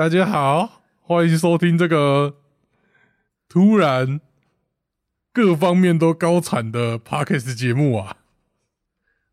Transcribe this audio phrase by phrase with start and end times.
[0.00, 2.36] 大家好，欢迎收听这个
[3.50, 4.18] 突然
[5.30, 8.16] 各方面都高产的 podcast 节目啊！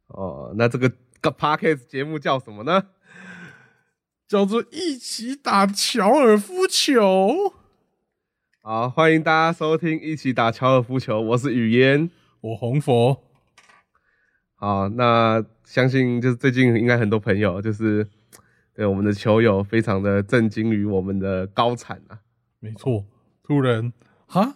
[0.08, 0.92] 哦，那这个
[1.22, 2.88] 个 podcast 节目叫什么呢？
[4.28, 7.54] 叫做一起打乔尔夫球。
[8.62, 12.10] 好，欢迎大家收听一起打乔尔夫球，我是雨嫣，
[12.42, 13.24] 我红佛。
[14.56, 18.10] 好，那相信就是最近应该很多朋友就是
[18.78, 22.20] 对我们的球友非常的震惊于我们的高产啊。
[22.60, 23.04] 没错，
[23.42, 23.92] 突然
[24.28, 24.56] 哈，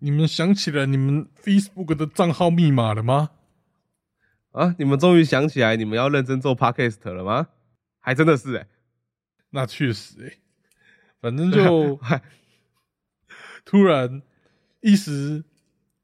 [0.00, 3.30] 你们想起了你们 Facebook 的账号密码了吗？
[4.52, 7.48] 啊，你们终于想起来你们要认真做 Podcast 了吗？
[7.98, 8.66] 还真的是哎，
[9.50, 10.36] 那确实哎，
[11.22, 11.98] 反正就。
[13.64, 14.22] 突然，
[14.80, 15.42] 一时，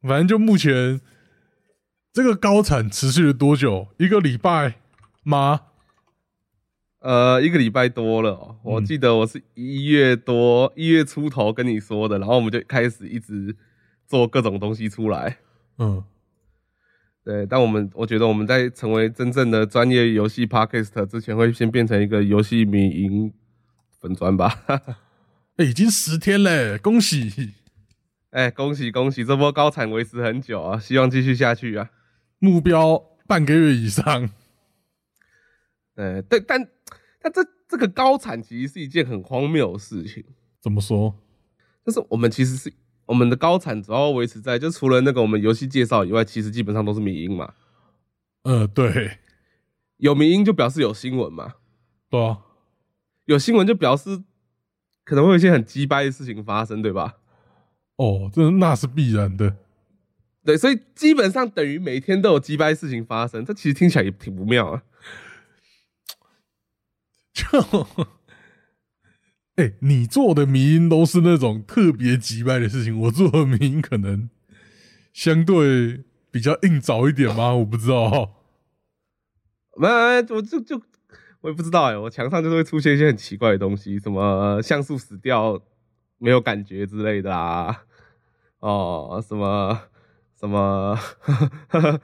[0.00, 1.00] 反正就目前
[2.12, 3.86] 这个高产持续了多久？
[3.98, 4.80] 一个礼拜
[5.22, 5.66] 吗？
[7.02, 8.56] 呃，一个礼拜多了。
[8.62, 13.56] 我记得我是一月多一月出头跟你说的，然后我们就开始一直
[14.06, 15.38] 做各种东西出来。
[15.78, 16.04] 嗯，
[17.24, 17.44] 对。
[17.44, 23.32] 但我们我觉得我们在成为真正的专业游戏 Podcast 之前，会先变成一个游戏迷营
[24.00, 24.62] 粉砖吧。
[25.58, 27.54] 已经十天嘞，恭喜！
[28.30, 29.24] 哎，恭喜恭喜！
[29.24, 31.90] 这波高产维持很久啊，希望继续下去啊。
[32.38, 34.30] 目标半个月以上。
[35.94, 36.68] 呃，对，但
[37.20, 40.24] 但这这个高产其实是一件很荒谬的事情。
[40.60, 41.14] 怎么说？
[41.84, 42.72] 就是我们其实是
[43.06, 47.54] 我们的高产主要维持在，就除了那个我们游戏介绍以外，其实基本上都是迷音嘛。
[48.42, 49.18] 呃，对，
[49.96, 51.54] 有迷音就表示有新闻嘛。
[52.08, 52.40] 对啊，
[53.24, 54.22] 有新闻就表示。
[55.04, 57.16] 可能会有一些很鸡掰的事情发生，对吧？
[57.96, 59.56] 哦，这那是必然的。
[60.44, 64.84] 对，所以基本上等于每天都有鸡掰事情发生，这其实听起来也挺不妙啊。
[67.32, 67.44] 就，
[69.56, 74.30] 哎，你做的迷音都是那种特别急败的事情，我做的迷音可能
[75.12, 77.54] 相对比较硬早一点吗？
[77.56, 78.34] 我不知道。
[79.76, 79.88] 没，
[80.30, 80.80] 我就就。
[81.40, 85.60] 我也不知道哎，我墙上就是会出现一些很奇怪的东西，什么像素死掉
[86.18, 87.82] 没有感觉之类的啊，
[88.60, 89.76] 哦，什么
[90.38, 90.96] 什么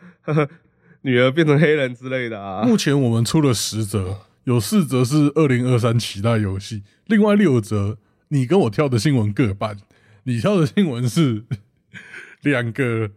[1.03, 2.65] 女儿变成黑人之类的啊。
[2.65, 7.99] 目前我们出了十则，有四则是二零二三期待游戏，另外六则
[8.29, 9.77] 你跟我挑的新闻各半。
[10.23, 11.45] 你挑的新闻是
[12.41, 13.11] 两个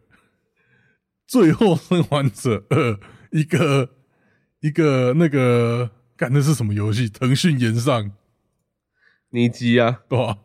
[1.26, 3.00] 最后生还者二，
[3.32, 3.92] 一个
[4.60, 5.92] 一个那个。
[6.18, 7.10] 干的是什么游戏？
[7.10, 8.12] 腾讯岩上
[9.32, 10.38] 尼基啊，对吧？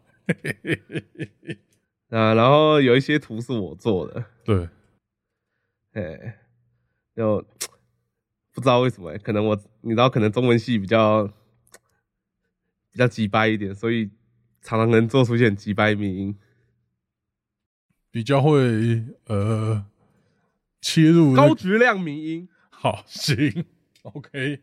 [2.09, 4.71] 啊，然后有一些图是我做的，对，
[5.93, 6.39] 哎，
[7.15, 7.45] 就
[8.57, 11.27] 不知道为什么，可能我你知道，可能中文系比较
[12.91, 14.11] 比较急掰一点，所以
[14.63, 16.39] 常常能做出一些急掰名音，
[18.11, 19.85] 比较会呃
[20.81, 22.49] 切入高质量名音。
[22.71, 23.67] 好，行，
[24.03, 24.63] OK。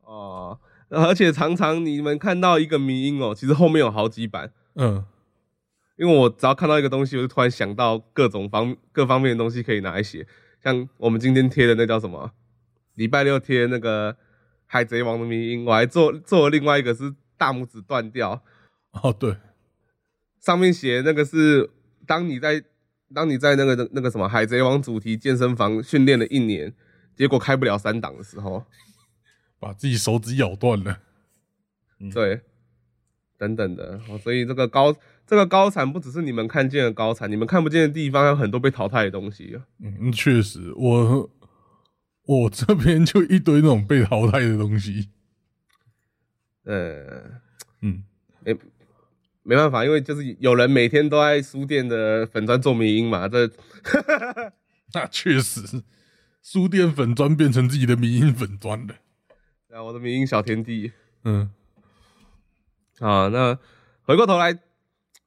[0.00, 4.54] 哦，而且常常你们看到一个迷音哦，其实后面有好几版。
[4.76, 5.04] 嗯，
[5.98, 10.26] 因为我只要看到一个东西，我就突然想到各种方各方面的东西可以拿来写。
[10.64, 12.32] 像我们今天贴的那叫什么？
[12.98, 14.14] 礼拜六贴那个
[14.66, 18.42] 海贼王的迷音，我还做做了另外一个是大拇指断掉。
[18.90, 19.36] 哦，对，
[20.40, 21.70] 上面写那个是
[22.06, 22.62] 当你在
[23.14, 26.74] 当你在那个那个什么海贼王主题健身房训练了一年，
[27.14, 28.64] 结果开不了三档的时候。
[29.60, 31.00] 把自己手指咬断了，
[32.14, 32.42] 对，
[33.36, 34.94] 等等的，所以这个高
[35.26, 39.58] 这个高产不只是你们看见的高产，你们看不见的地方有很多被淘汰的东西。
[39.82, 41.28] 嗯，确实，我
[42.28, 45.08] 我这边就一堆那种被淘汰的东西。
[46.64, 47.40] 呃，
[47.80, 48.04] 嗯，
[48.44, 48.54] 没
[49.42, 53.50] 没办法，因为就是有人每天都在书店的粉砖做迷音嘛，这
[54.92, 55.82] 那确实，
[56.42, 58.96] 书店粉砖变成自己的迷音粉砖了。
[59.70, 60.92] 啊，我的名音小天地，
[61.24, 61.50] 嗯，
[62.98, 63.58] 啊，那
[64.02, 64.58] 回过头来，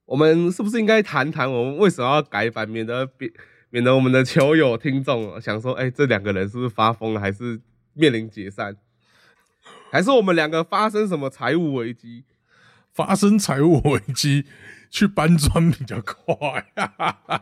[0.06, 3.32] 我们是不是应该谈谈我们为什么要改版，免得免
[3.72, 7.60] 免得我们的球友听众想说，哎，这两个人是不是发疯了，还是
[7.94, 8.78] 面临解散，
[9.90, 12.26] 还是我们两个发生什么财务危机？
[12.94, 14.46] 发生财务危机
[14.92, 16.68] 去搬砖比较快，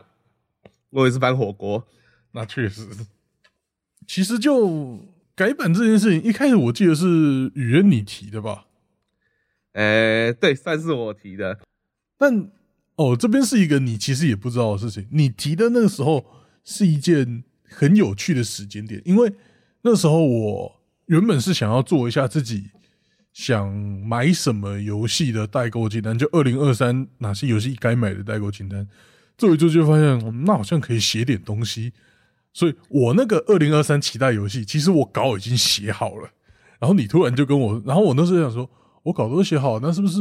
[0.88, 1.86] 我也是搬火锅，
[2.32, 2.88] 那确实，
[4.06, 4.98] 其实就。
[5.36, 7.06] 改版这件事情，一开始我记得是
[7.54, 8.66] 语言你提的吧？
[9.72, 11.58] 呃，对，算是我提的。
[12.18, 12.50] 但
[13.00, 15.06] 哦，这边是一个你其实也不知道的事情。
[15.10, 16.22] 你提的那个时候
[16.64, 19.32] 是一件很有趣的时间点，因为
[19.80, 20.70] 那时候我
[21.06, 22.64] 原本是想要做一下自己
[23.32, 28.86] 想买什么游戏的代购清单，就二零二三哪些游戏该买的代购清单。
[29.38, 31.94] 做一做就发现，那好像可以写点东西。
[32.52, 36.28] 所以我那个二零二三期待游戏，其实我稿已经写好了。
[36.78, 38.68] 然后你突然就跟我，然后我那时候想说，
[39.04, 40.20] 我稿都写好，那是不是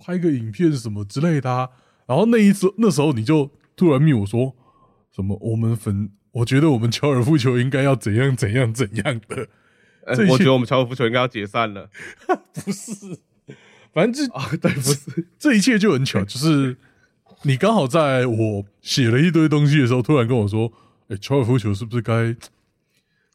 [0.00, 1.70] 拍个影片什么之类的？
[2.06, 4.54] 然后那一次那时候你就突然密我说，
[5.14, 9.48] 什么我们粉，我觉得我们高尔夫球应该要怎样怎样怎样的。
[10.30, 11.90] 我觉得我们高尔夫球应该要解散了。
[12.64, 13.18] 不是，
[13.92, 16.76] 反正这啊，对，不是，这一切就很巧，就是
[17.42, 20.72] 你刚好在我写了一堆东西的时候，突然跟我说。
[21.08, 22.34] 哎，高尔夫球是不是该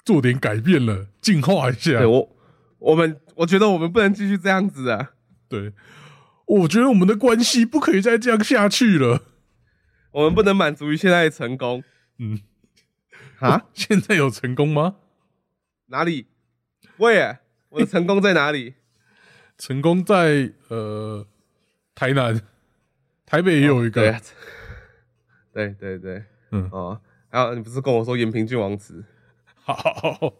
[0.03, 1.99] 做点改变了，进化一下？
[1.99, 2.35] 对我，
[2.79, 5.11] 我们我觉得我们不能继续这样子啊！
[5.47, 5.71] 对，
[6.49, 9.23] 我觉得我们的关系不可以再这样下去了。
[10.11, 11.83] 我们不能满足于现在的成功。
[12.17, 12.41] 嗯，
[13.39, 14.95] 啊， 现在有成功吗？
[15.87, 16.27] 哪里？
[16.97, 17.37] 喂，
[17.69, 18.73] 我的成功在哪里？
[19.57, 21.27] 成功在呃，
[21.93, 22.41] 台南、
[23.25, 24.19] 台北也有一个。
[25.53, 26.99] 对 对对，嗯哦。
[27.29, 29.05] 啊，你不是跟我说延平郡王祠？
[29.53, 30.33] 好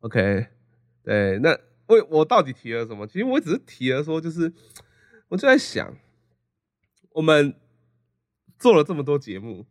[0.00, 0.46] ，OK，
[1.02, 3.06] 对，那我我到底提了什么？
[3.06, 4.52] 其实我只是提了说，就是
[5.28, 5.96] 我就在想，
[7.10, 7.54] 我们
[8.58, 9.66] 做了这么多节目，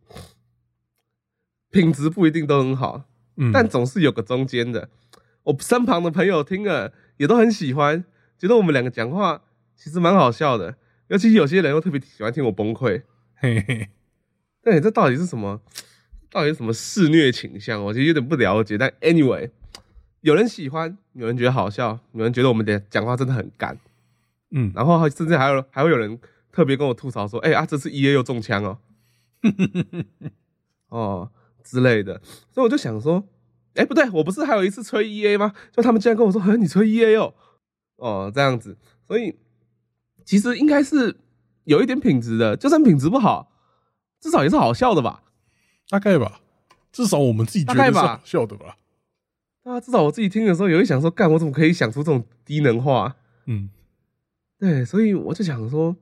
[1.70, 3.06] 品质不一定都很好，
[3.38, 4.90] 嗯，但总是有个中间的。
[5.44, 8.04] 我身旁的朋友听了也都很喜欢，
[8.38, 9.42] 觉得我们两个讲话
[9.76, 13.04] 其实蛮好笑的，尤其有些人又特别喜欢听我崩溃，
[13.36, 13.90] 嘿嘿。
[14.62, 15.62] 对，这到底是什么？
[16.30, 17.84] 到底是什么肆虐倾向？
[17.84, 18.78] 我其实有点不了解。
[18.78, 19.50] 但 anyway，
[20.22, 23.78] 有人喜欢，有人觉得好笑，有人觉得我们的讲话真的很干，
[24.52, 26.20] 嗯，然后甚至还有还会有人
[26.52, 28.78] 特别跟我吐槽说：“哎啊，这次 E A 又中枪哦，
[30.90, 31.32] 哦
[31.64, 32.22] 之类的。”
[32.52, 33.24] 所以我就想说
[33.76, 35.54] ：“哎，不对，我不是还有一次吹 E A 吗？
[35.72, 37.34] 就他们竟然跟我说：‘哎，你吹 E A 哦，
[37.98, 38.78] 哦这样子。’
[39.08, 39.36] 所以
[40.24, 41.18] 其实应该是
[41.64, 43.50] 有一点品质的，就算品质不好。”
[44.22, 45.24] 至少也是好笑的吧，
[45.90, 46.42] 大概吧，
[46.92, 48.78] 至少我们自己觉得是好笑的吧。
[49.64, 53.16] 啊，至少我自己听的时候，也会想说，干，我怎么可以想出这种低能话？
[53.46, 53.70] 嗯，
[54.58, 55.96] 对，所以我就想说，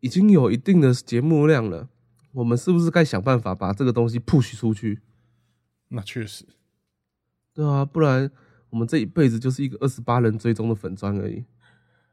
[0.00, 1.88] 已经有一定的节目量了，
[2.32, 5.00] 我们是不是该想办法把这个东西 push 出去？
[5.88, 6.44] 那确实，
[7.54, 8.30] 对啊，不然
[8.70, 11.44] 我们这一辈子就是一个二十八人追踪的粉砖而已。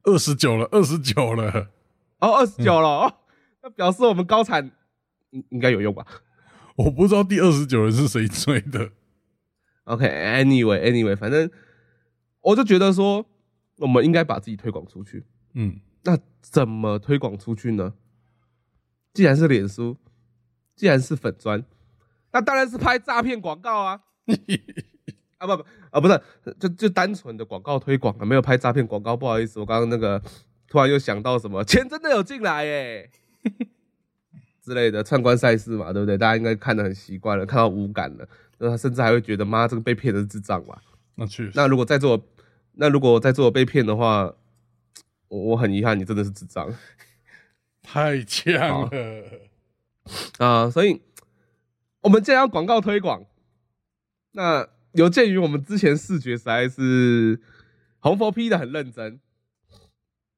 [0.04, 1.70] 二十九了，二十九了，
[2.20, 3.14] 哦，二十九了哦。
[3.62, 4.72] 那表示我们高产
[5.32, 6.06] 应应该有用吧？
[6.76, 8.92] 我不知道第二十九人是谁追的。
[9.86, 11.50] OK，Anyway，Anyway，反正
[12.42, 13.26] 我就觉得说，
[13.78, 15.26] 我们应该把自己推广出去。
[15.54, 17.94] 嗯，那怎么推广出去呢？
[19.14, 19.98] 既然是脸书，
[20.76, 21.64] 既然是粉砖，
[22.32, 24.02] 那当然是拍诈骗广告啊！
[25.38, 26.22] 啊不不啊不是，
[26.58, 29.16] 就就单纯的广告推广啊，没有拍诈骗广告。
[29.16, 30.22] 不好意思，我刚刚那个
[30.68, 33.10] 突然又想到什么，钱真的有进来耶！
[34.64, 36.18] 之类的参观赛事嘛，对不对？
[36.18, 38.28] 大家应该看得很习惯了，看到无感了，
[38.64, 40.82] 那他甚至还会觉得妈这个被骗的是智障吧？
[41.16, 42.24] 那去，那如果在座，
[42.74, 44.34] 那如果在座被骗的话，
[45.28, 46.74] 我我很遗憾，你真的是智障，
[47.84, 48.90] 太强了
[50.38, 50.70] 啊！
[50.70, 51.02] 所以，
[52.02, 53.26] 我们既然要广告推广，
[54.32, 57.42] 那有鉴于我们之前视觉实在是
[58.00, 59.20] 红佛 P 的很认真，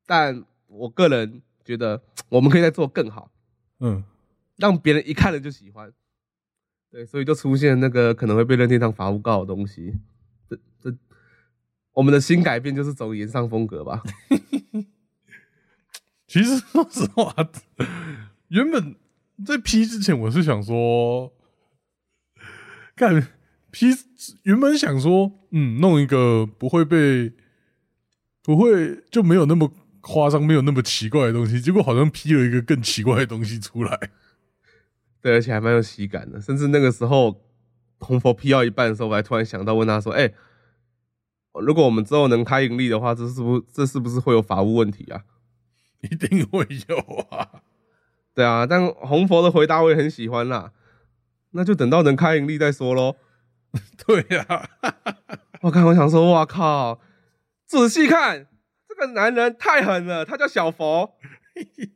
[0.05, 1.41] 但我个人。
[1.65, 3.31] 觉得我们可以再做更好，
[3.79, 4.03] 嗯，
[4.55, 5.91] 让别人一看了就喜欢，
[6.95, 9.93] 对，所以就出现那个可能会被认定当法务告的东西。
[10.49, 10.95] 这这，
[11.91, 14.01] 我们的新改变就是走延上风格吧。
[16.25, 17.35] 其实说实话，
[18.47, 18.95] 原本
[19.45, 21.33] 在批之前，我是想说，
[22.95, 23.27] 看
[23.71, 23.87] 批
[24.43, 27.33] 原本想说，嗯，弄一个不会被
[28.41, 29.69] 不会就没有那么。
[30.07, 34.11] 夸张没有那么奇怪的东西，结果好像批了一个更奇怪的东西出来。
[35.25, 36.39] 对，而且还蛮有喜感的。
[36.39, 37.41] 甚至那个时候，
[37.97, 40.31] 红佛批到一半的时候，我还突然想到问他说：“哎，
[41.59, 45.23] 如果我们之后能开盈利的话，这是不这是不是会有法务问题啊？”
[46.01, 46.97] 一定会有
[47.31, 47.63] 啊。
[48.35, 50.73] 对啊，但红佛的回答我也很喜欢啦。
[51.53, 53.15] 那就等到能开盈利再说喽。
[54.05, 54.69] 对呀，
[55.61, 57.01] 我看我想说，哇靠，
[57.65, 58.45] 仔细看。
[58.87, 61.15] 这个男人太狠了，他叫小佛。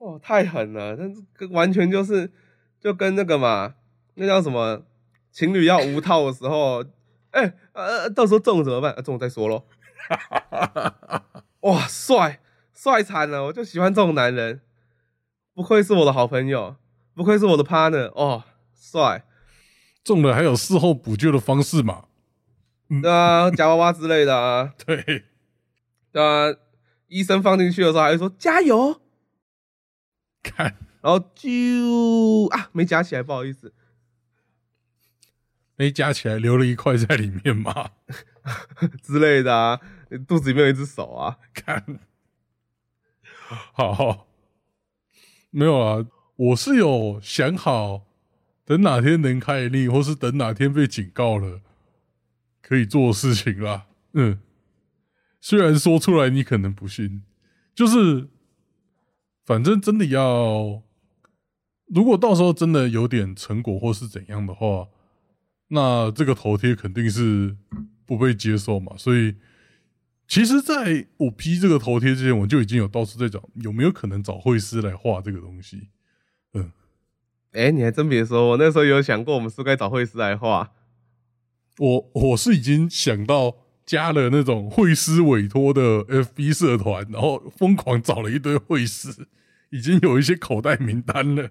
[0.00, 0.96] 哇，太狠了！
[0.96, 2.30] 但是完全就是
[2.80, 3.74] 就跟那个嘛，
[4.14, 4.82] 那叫什么？
[5.32, 6.84] 情侣要无套的时候，
[7.30, 8.94] 哎呃，到时候中了怎么办？
[9.04, 9.64] 中了再说喽。
[11.60, 12.40] 哇，帅
[12.74, 13.44] 帅惨了！
[13.44, 14.60] 我就喜欢这种男人，
[15.54, 16.74] 不愧是我的好朋友，
[17.14, 18.06] 不愧是我的 partner。
[18.14, 18.42] 哦，
[18.74, 19.24] 帅！
[20.02, 22.06] 中了还有事后补救的方式嘛？
[23.02, 25.24] 对啊，夹娃娃之类的啊， 对，
[26.10, 26.56] 对啊，
[27.06, 29.00] 医生放进去的时候还会说加油，
[30.42, 33.72] 看，然后就啊没夹起来，不好意思，
[35.76, 37.92] 没夹起来，留了一块在里面嘛
[39.02, 39.80] 之类的啊，
[40.26, 42.00] 肚子里面有一只手啊，看，
[43.72, 44.26] 好，
[45.50, 46.06] 没有啊，
[46.36, 48.06] 我是有想好。
[48.64, 51.60] 等哪天能开力，或是等哪天被警告了，
[52.62, 53.88] 可以做事情啦。
[54.12, 54.40] 嗯，
[55.40, 57.24] 虽然说出来你可能不信，
[57.74, 58.28] 就是
[59.50, 60.80] 反正真的要，
[61.86, 64.86] 如果到时候真的有点成果或是怎样的话，
[65.70, 67.56] 那这个头贴肯定是
[68.06, 68.92] 不被接受嘛。
[68.96, 69.34] 所以，
[70.28, 75.88] 其实在我批这个头贴之前，我就已经有到处在讲有没有可能找绘师来画这个东西。
[76.54, 76.70] 嗯。
[77.50, 80.70] 哎，你还真别说，我那时候有想过，我们是该找绘师来画。
[81.78, 89.26] 我我是已经想到加了那种绘师委托的 FB 社团，然后疯狂找了一堆绘师，
[89.70, 91.50] 已经有一些口袋名单了。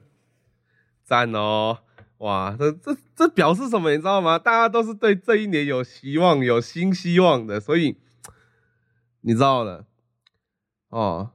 [1.03, 1.79] 赞哦！
[2.19, 3.91] 哇，这这这表示什么？
[3.91, 4.37] 你知道吗？
[4.37, 7.97] 大家都是对这一年有希望、有新希望的，所以
[9.21, 9.85] 你知道了
[10.89, 11.31] 哦。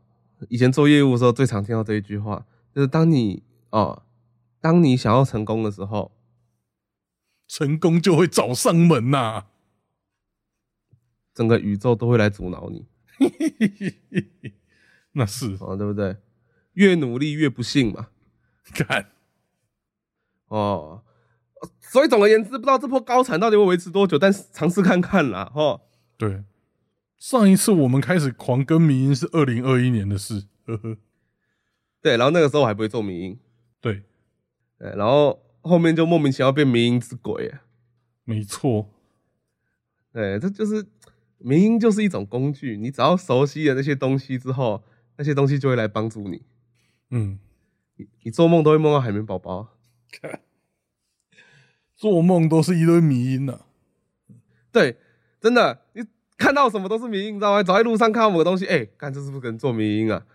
[0.48, 4.02] 以前做业务的时候，最常听到这一句话，就是当你哦。
[4.60, 6.12] 当你想要成功的时候，
[7.46, 9.44] 成功就会找上门呐，
[11.34, 12.86] 整个宇宙都会来阻挠你。
[15.12, 16.16] 那是哦，对不对？
[16.74, 18.08] 越努力越不幸嘛。
[18.72, 19.10] 看
[20.48, 21.02] 哦，
[21.80, 25.50] 所以总而言之，不知道这波高产到底会维持多久，但是尝试看看啦。
[25.54, 25.80] 哈，
[26.16, 26.44] 对，
[27.16, 30.96] 上一次我们开始狂跟迷音是二零二一年的事，呵呵。
[32.00, 33.38] 对，然后那个时候我还不会做迷音。
[33.80, 34.02] 对。
[34.76, 37.54] 然后后面就莫名其妙变民音之鬼，
[38.24, 38.90] 没错，
[40.12, 40.84] 对，这就是
[41.38, 44.84] 民音就是一种工具，你只要熟悉了那些东西之后，
[45.16, 46.42] 那些东西就会来帮助你。
[47.16, 47.38] 嗯，
[47.94, 49.68] 你你做梦都会梦到海绵宝宝，
[51.94, 53.60] 做梦都是一堆迷音呐。
[54.72, 54.96] 对，
[55.40, 56.04] 真的，你
[56.36, 57.62] 看到什么都是迷音，你知道吗？
[57.62, 60.26] 走在路上看到某个东西，哎，看这是不是跟做迷音啊？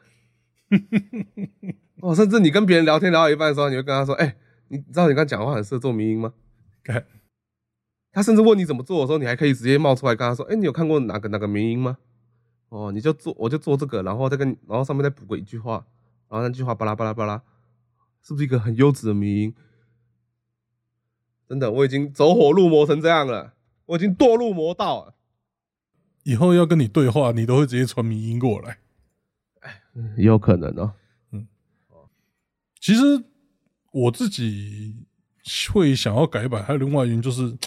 [1.99, 4.37] 哦，甚至你跟别人聊天聊到一半的时候，你会跟他说：“哎，
[4.69, 6.33] 你知道你刚讲话很适合做迷音吗？”
[8.13, 11.97] 他甚至问你怎么做的时候，你还可以直接冒出来跟他说：“哎，你有看过哪个哪个迷音吗？”
[12.69, 15.85] 哦，你就做，我就做这个，然后再跟，然后上面再补个一句话，
[16.29, 17.41] 然后那句话巴拉巴拉巴拉，
[18.21, 19.55] 是不是一个很优质的迷音？
[21.47, 23.55] 真的，我已经走火入魔成这样了，
[23.87, 25.15] 我已经堕入魔道了。
[26.23, 28.77] 以后要跟你对话，你都会直接传迷音过来。
[29.61, 29.81] 哎，
[30.17, 30.93] 有可能哦。
[32.79, 33.01] 其实
[33.91, 34.95] 我自己
[35.73, 37.57] 会想要改版，还有另外原因就是，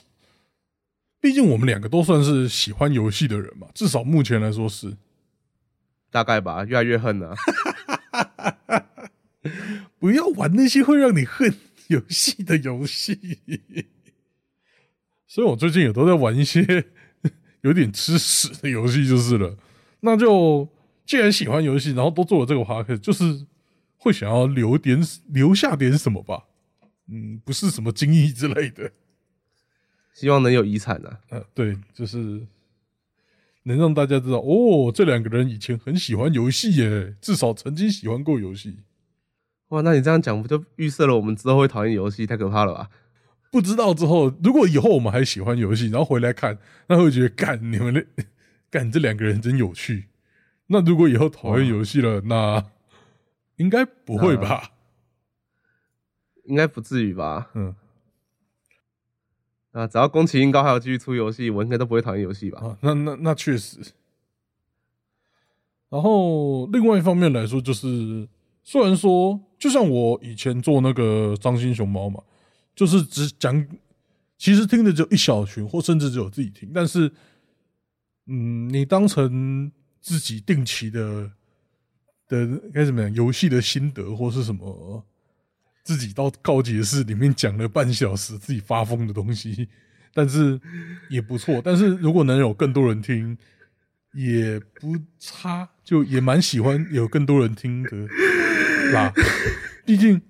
[1.21, 4.97] 毕竟我们两个都算是喜欢游戏的人嘛，至少目前来说是，
[6.11, 7.35] 大概吧，越来越恨了。
[9.99, 11.54] 不要玩那些会让你恨
[11.88, 13.19] 游戏的游戏。
[15.26, 16.87] 所以我最近也都在玩一些
[17.62, 19.57] 有点吃屎的游戏，就是了。
[20.00, 20.69] 那就
[21.07, 23.47] 既然喜欢游戏，然后都做了这个 p a 就是。
[24.04, 26.42] 会想要留点留下点什么吧，
[27.07, 28.90] 嗯，不是什么精益之类的，
[30.12, 31.19] 希望能有遗产呢。
[31.28, 32.45] 呃，对，就是
[33.64, 38.78] 能让大家知道哦，这两个人以前很喜欢游戏耶，至少曾经喜欢过游戏。
[39.69, 42.26] 哇，那你这样讲不就预设了我们之后会讨厌游戏？
[42.26, 42.90] 太可怕了吧！
[43.50, 48.04] 不知道之后，如果以后我们还喜欢游戏，然后回来看，那会觉得干你们的
[48.71, 50.07] 干这两个人真有趣。
[50.66, 52.64] 那如果以后讨厌游戏了，那。
[53.57, 54.73] 应该不会吧？
[56.47, 57.50] 应该不至于吧？
[57.54, 57.73] 嗯，
[59.72, 62.60] 啊，只要宫崎英高还要继续出游戏，我应该都不会讨厌游戏吧？
[62.60, 63.78] 啊，那那那确实。
[65.88, 68.28] 然后另外一方面来说，就是
[68.62, 72.22] 虽然说，就像我以前做那个张新熊猫嘛，
[72.74, 73.66] 就是只讲，
[74.38, 77.12] 其实听的只有一小群，或甚至只有自己听，但是，
[78.26, 81.32] 嗯，你当成自己定期的。
[82.28, 83.12] 的该怎么样？
[83.12, 85.04] 游戏的心得或是什么？
[85.82, 89.68] 自己到告解室里面讲了半小时自己发疯的东西，
[90.14, 90.60] 但是
[91.08, 91.60] 也不错。
[91.64, 93.36] 但是如果能有更多人听，
[94.12, 97.96] 也不差，就也蛮喜欢有更多人听的
[98.92, 99.12] 啦。
[99.84, 100.20] 毕竟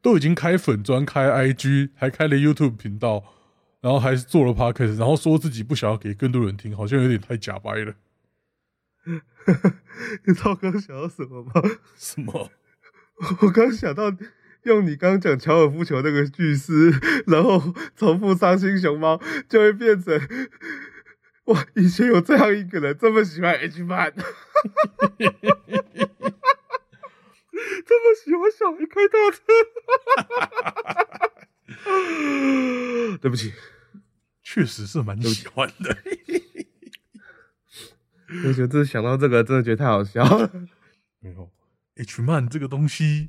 [0.00, 3.22] 都已经开粉专、开 IG，还开了 YouTube 频道，
[3.80, 7.94] 然后还是做了 Podcast，然后说自己不想要给更多人听，好像有点太假掰了。
[10.26, 11.52] 你知道我刚想到什么吗？
[11.96, 12.50] 什么？
[13.42, 14.10] 我刚想到
[14.64, 16.90] 用你刚刚讲乔尔夫球那个句式，
[17.28, 20.20] 然后重复伤心熊猫，就会变成
[21.46, 24.22] 哇，以前有这样一个人这么喜欢 H 曼， 这
[28.00, 29.42] 么喜欢小鱼开大车，
[33.20, 33.52] 对不起，
[34.42, 35.96] 确实是蛮喜欢的。
[38.46, 40.50] 我觉得想到这个，真的觉得太好笑了。
[41.20, 41.52] 没有
[41.96, 43.28] H 曼这个东西。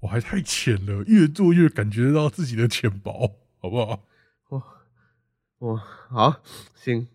[0.00, 4.04] 我还太浅了，越做越感觉到自己的浅薄， 好不好？
[4.50, 4.62] 哇
[5.58, 5.76] 哇，
[6.08, 6.42] 好
[6.74, 7.08] 行，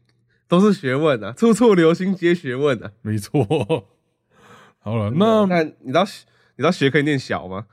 [0.47, 3.43] 都是学问啊，处处留心皆学问啊，没错。
[4.79, 7.67] 好了，那那你知道你知道学可以念小吗？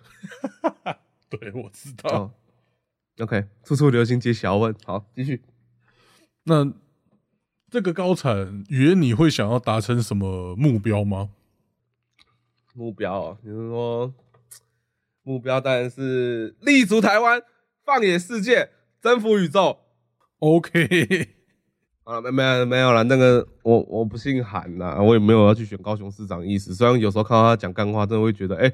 [1.29, 2.33] 对，我知道。
[3.19, 4.75] OK，处处留心皆小问。
[4.85, 5.43] 好，继续。
[6.45, 6.73] 那
[7.69, 11.31] 这个高产语言，你会想要达成什么目标吗？
[12.75, 14.14] 目标，你是说？
[15.23, 17.43] 目标当然是立足台湾，
[17.85, 19.79] 放眼世界，征服宇宙。
[20.39, 21.29] OK，
[22.05, 23.05] 啊，没没没有了。
[23.05, 26.75] 那个我我不姓韩呐，我也没有要去选高雄市长意思。
[26.75, 28.73] 虽然有时候看到他讲干话，真的会觉得，哎，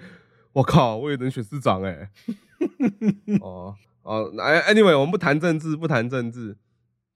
[0.53, 2.11] 我靠，我也能选市长哎。
[3.43, 6.57] 哦哦，哎，Anyway，我们不谈政治，不谈政治，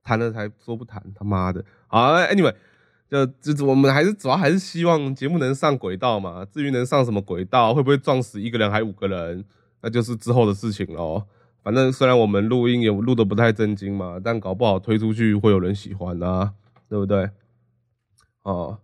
[0.03, 1.65] 谈了才说不谈，他妈的。
[1.87, 2.55] 好，Anyway。
[3.11, 6.45] 就就我们还是主要还是希望节目能上轨道嘛。
[6.45, 9.45] 至于能上什么轨道，会不会撞死一个人还五个人，
[9.83, 11.25] 那就是之后的事情喽。
[11.63, 16.53] 反正虽然我们录音也录的不太正经嘛，但搞不好推出去会有人喜欢啊，
[16.89, 17.29] 对不对？
[18.45, 18.79] 哦，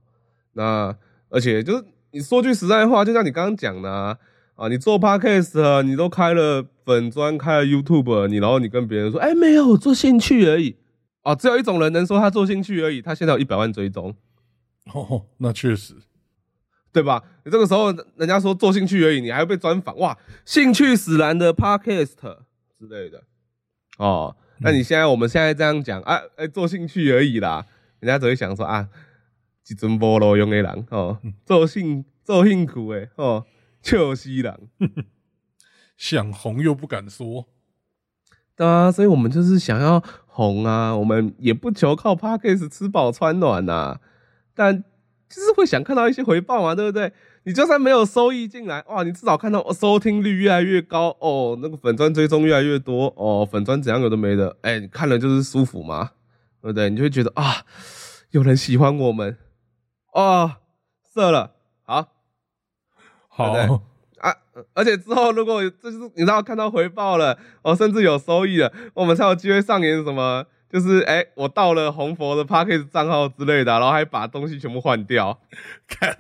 [0.53, 0.95] 那
[1.31, 10.77] 而且就是你说句实在话，就像你刚刚讲的啊，你做 podcast，你都开了粉专，开了 YouTube，你然后你跟别人说，哎，没有做兴趣而已。
[11.27, 13.03] 哦，只有一种人能说他做兴趣而已。
[13.03, 14.15] 他现在有一百万追踪，
[14.95, 15.97] 哦，那确实，
[16.93, 17.21] 对吧？
[17.45, 20.17] 你这个时候人家说做兴趣而已，你还会被专访哇？
[20.45, 22.15] 兴趣使然的 podcast
[22.79, 23.25] 之类的，
[23.99, 27.67] 哦，那你现在我们现在这样讲啊，哎，做兴趣而已啦，
[27.99, 28.89] 人家只会想说啊，
[29.65, 33.45] 几尊菠萝用的人哦，做兴做兴趣诶，哦，
[33.83, 34.69] 笑死人，
[35.99, 37.49] 想红又不敢说。
[38.55, 40.03] 对啊，所以我们就是想要
[40.37, 43.99] 红啊，我们也不求靠 Parkes 吃饱穿暖呐，
[44.55, 44.85] 但
[45.31, 47.11] 就是会想看到一些回报嘛，对不对？
[47.45, 56.11] 你就算没有收益进来，哇，你至少看到收听率越来越高哦，那个粉砖追踪越来越多哦，粉砖怎样有的没的，哎，你看了就是舒服嘛，
[56.61, 56.91] 对不对？
[56.91, 57.65] 你就会觉得啊，
[58.33, 59.39] 有人喜欢我们
[60.13, 60.57] 哦，
[61.03, 62.09] 色了，好，
[63.29, 63.96] 好。
[64.29, 64.35] 啊！
[64.75, 70.45] 而且之后如果就是你知道看到回报了，哦，甚至有收益了，我们才有机会上演什么？
[70.69, 75.39] 就是哎，我到了红佛的 p a r k a s 账号之类的，然后还把东西全部换掉，
[75.87, 76.13] 看，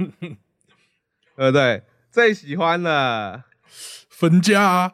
[1.37, 1.83] 对不对？
[2.12, 3.42] 最喜欢了
[4.09, 4.92] 分家。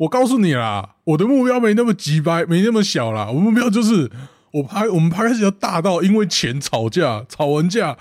[0.00, 3.28] 我告诉你啦，我的目标没那么急掰，没那么小啦。
[3.28, 4.10] 我目标就是
[4.52, 7.96] 我拍我们拍开始要大到因为钱吵架，吵完架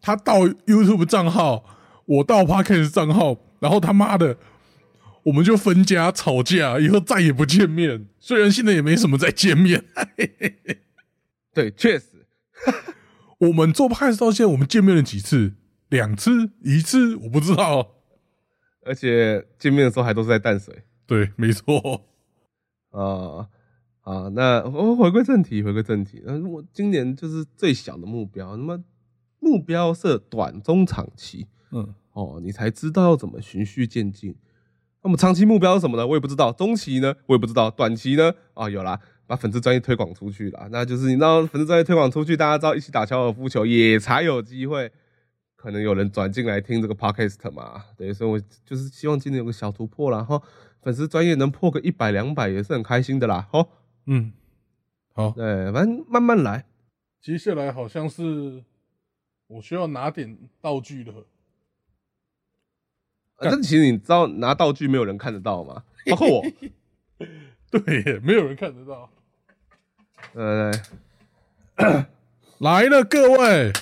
[0.00, 1.64] 他到 YouTube 账号，
[2.06, 3.36] 我到 p a r k a s 账号。
[3.60, 4.36] 然后他妈的，
[5.24, 8.06] 我们就分家吵架，以后再也不见面。
[8.18, 9.84] 虽然现在也没什么再见面，
[11.54, 12.26] 对，确实，
[13.38, 15.54] 我们做派到现在，我们见面了几次？
[15.88, 16.50] 两次？
[16.62, 17.16] 一次？
[17.16, 17.92] 我不知道。
[18.86, 20.84] 而且见面的时候还都是在淡水。
[21.06, 22.04] 对，没错。
[22.90, 23.48] 啊
[24.02, 26.22] 啊，那我回归正题，回归正题。
[26.26, 28.84] 嗯，我今年就是最小的目标，那么
[29.38, 31.46] 目标是短、中、长期。
[31.70, 31.94] 嗯。
[32.14, 34.34] 哦，你才知道要怎么循序渐进。
[35.02, 36.06] 那么长期目标是什么呢？
[36.06, 36.50] 我也不知道。
[36.50, 37.14] 中期呢？
[37.26, 37.70] 我也不知道。
[37.70, 38.32] 短期呢？
[38.54, 40.66] 啊，有啦，把粉丝专业推广出去了。
[40.70, 44.90] 那就是你知道粉丝专业推广出去，大家知道一起打高尔夫球，也才有机会，
[45.56, 47.84] 可能有人转进来听这个 podcast 嘛。
[47.98, 50.42] 对，所以我就是希望今年有个小突破然后
[50.80, 53.46] 粉丝专业能破个一百两百，也是很开心的啦。
[53.52, 53.68] 好，
[54.06, 54.32] 嗯，
[55.12, 56.64] 好，对，反正慢慢来。
[57.20, 58.64] 接下来好像是
[59.48, 61.26] 我需要拿点道具了。
[63.50, 65.82] 但其实你知道拿道具没有人看得到吗？
[66.10, 66.44] 包括我，
[67.70, 69.10] 对，没有人看得到。
[70.34, 70.72] 呃，
[72.58, 73.72] 来 了，各位，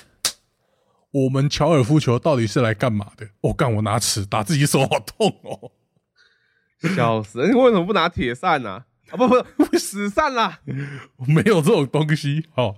[1.11, 3.27] 我们乔尔夫球到底是来干嘛的？
[3.41, 5.71] 我干，我拿尺打自己手好痛哦！
[6.95, 7.47] 笑死！
[7.47, 8.83] 你为什么不拿铁扇呢？
[9.09, 9.43] 啊，不不，
[9.77, 10.59] 死扇啦！
[11.27, 12.75] 没有这种东西，好。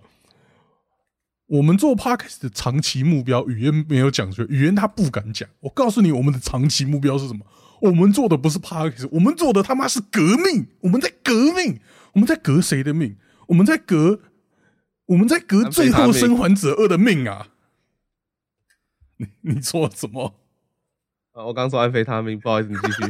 [1.48, 5.48] 我们做 podcast 的长期目标，语言没有讲出来，语言他不敢讲。
[5.60, 7.46] 我告诉你，我们的长期目标是什么？
[7.82, 10.68] 我们做的不是 podcast，我们做的他妈是革命。
[10.82, 11.80] 我们在革命，
[12.14, 13.18] 我们在革谁的命？
[13.48, 14.22] 我们在革，
[15.06, 17.50] 我们在革最后生还者二的命啊！
[19.18, 20.34] 你 你说什么？
[21.34, 23.02] 啊，我刚说安非他命，不好意思，你继续。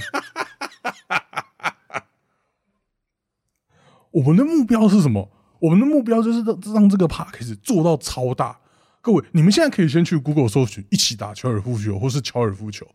[4.12, 5.32] 我们的目标是什么？
[5.66, 8.56] 我们的目标就是让让这个 p a c k 做到超大。
[9.02, 12.88] 各位，你们现在可以先去 Google 搜寻“一起打高尔夫球”或是“高尔夫球”，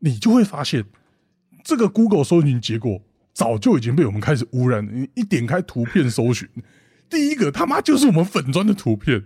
[0.00, 0.84] 你就会发现
[1.62, 3.00] 这个 Google 搜寻结果
[3.34, 4.92] 早就已经被我们开始污染了。
[4.92, 6.48] 你一点开图片搜寻，
[7.10, 9.22] 第一个他妈就是我们粉砖的图片，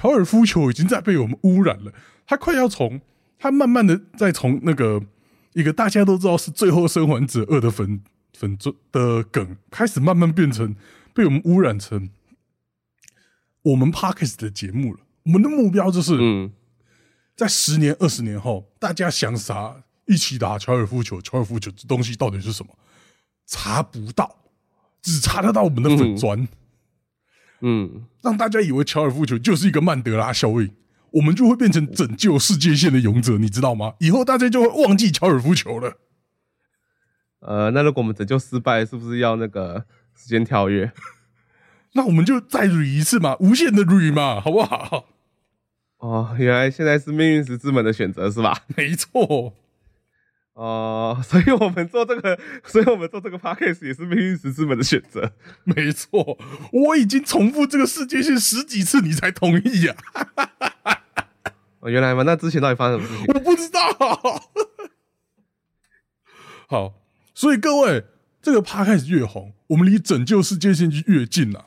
[0.00, 1.92] 高尔夫球已经在被我们污染了。
[2.26, 3.00] 它快要从
[3.38, 5.02] 它慢慢的在从那个
[5.54, 8.00] 一个大家都知道是最后生还者二的粉
[8.32, 10.74] 粉砖的梗，开始慢慢变成
[11.14, 12.08] 被我们污染成
[13.70, 15.00] 我们 Parkes 的节目了。
[15.24, 16.52] 我们的目标就是，嗯，
[17.36, 21.20] 在十年、二十年后，大家想啥一起打高尔夫球？
[21.30, 22.72] 高尔夫球这东西到底是什么？
[23.46, 24.36] 查不到，
[25.02, 26.48] 只查得到我们的粉砖。
[27.60, 30.70] 嗯，让大家以为高尔夫球就是一个曼德拉效应，
[31.10, 33.94] 我们就会变成拯救世界线的勇者，你知道吗？
[33.98, 35.98] 以后大家就会忘记高尔夫球了。
[37.40, 39.84] 呃，那如果我们拯救失败，是不是要那个
[40.16, 40.92] 时间跳跃？
[41.92, 45.06] 那我们就再捋一次嘛，无限的捋嘛，好不好？
[45.98, 48.64] 哦，原来现在是命运石之门的选择是吧？
[48.76, 49.54] 没错。
[50.54, 55.32] 哦，所以我们做这个， 所以我们做这个 podcast 也是命运石之门的选择。
[55.64, 56.36] 没错，
[56.72, 59.94] 我已经重复这个世界线十几次，你才同意呀？
[61.80, 62.24] 哦，原来嘛？
[62.24, 63.34] 那之前到底发生什么事情？
[63.34, 63.80] 我不知道。
[66.68, 66.94] 好，
[67.34, 68.04] 所以各位，
[68.42, 71.66] 这个 podcast 越红，我们离拯救世界线就越近了。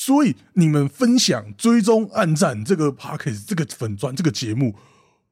[0.00, 4.74] 所以你们分享、追踪、暗赞这个 p a c k a g e 这个粉钻这个节目，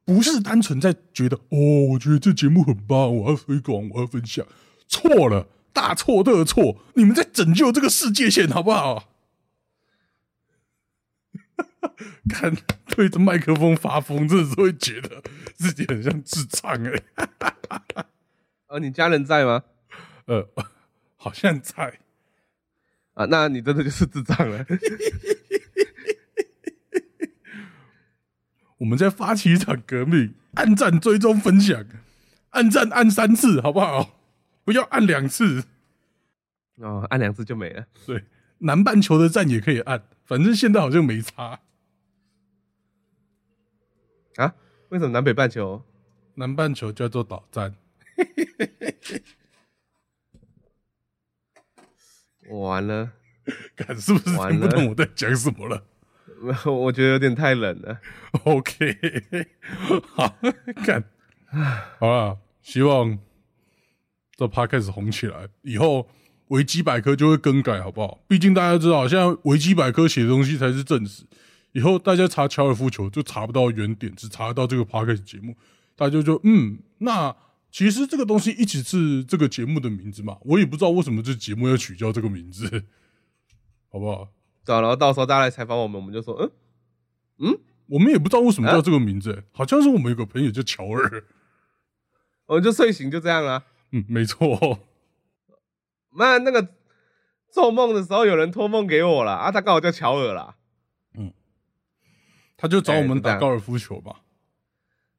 [0.05, 4.45] 不是单纯在觉得哦，我觉得这节目很棒，我要推广，我要分享。
[4.87, 6.77] 错了，大错特错！
[6.93, 9.09] 你们在拯救这个世界线，好不好？
[12.29, 12.55] 看
[12.85, 15.23] 对着麦克风发疯，真的是会觉得
[15.55, 17.01] 自己很像智障哎。
[18.67, 19.63] 呃，你家人在吗？
[20.27, 20.47] 呃，
[21.17, 22.01] 好像在。
[23.19, 24.65] 啊，那你真的就是智障了。
[28.79, 31.85] 我们在发起一场革命，按赞、追踪、分享，
[32.51, 34.21] 按赞按三次，好不好？
[34.63, 35.65] 不要按两次。
[36.75, 37.87] 哦，按两次就没了。
[38.05, 38.23] 对，
[38.59, 41.59] 南半球的赞也可以按，反正现在好像没差。
[44.37, 44.55] 啊？
[44.87, 45.83] 为什么南北半球？
[46.35, 47.75] 南半球叫做岛赞。
[52.49, 53.11] 完了，
[53.75, 55.83] 看是不是听不懂我在讲什么了？
[56.65, 57.99] 我觉得有点太冷了。
[58.43, 58.97] OK，
[60.15, 60.35] 好，
[60.85, 61.03] 看，
[61.99, 63.19] 好了，希望
[64.35, 66.07] 这趴开始红起来，以后
[66.47, 68.19] 维基百科就会更改，好不好？
[68.27, 71.25] 毕竟大家知道，现在维基百科写的东西才是正史，
[71.73, 75.55] 以后大家查高尔夫球就查不到原点，只查得到这个趴开始节目，
[75.95, 77.35] 大家就嗯，那。
[77.71, 82.85] 其实这个东西一直是这个节目的名字嘛，我也不知道为什么这节目要取叫这个名字，
[83.91, 84.29] 好不好？
[84.65, 86.51] 然后到时候大家来采访我们，我们就说，嗯
[87.39, 91.25] 嗯，我们也不知道为什么叫这个名字，好像是我们有个朋友叫乔尔，
[92.45, 93.65] 我们就睡醒就这样了。
[93.91, 94.79] 嗯，没错。
[96.17, 96.75] 那那个
[97.51, 100.55] 做梦的时候有人托梦给我了啊，他刚好叫乔尔啦。
[101.13, 101.33] 嗯，
[102.57, 104.17] 他就找我们打高尔夫球嘛，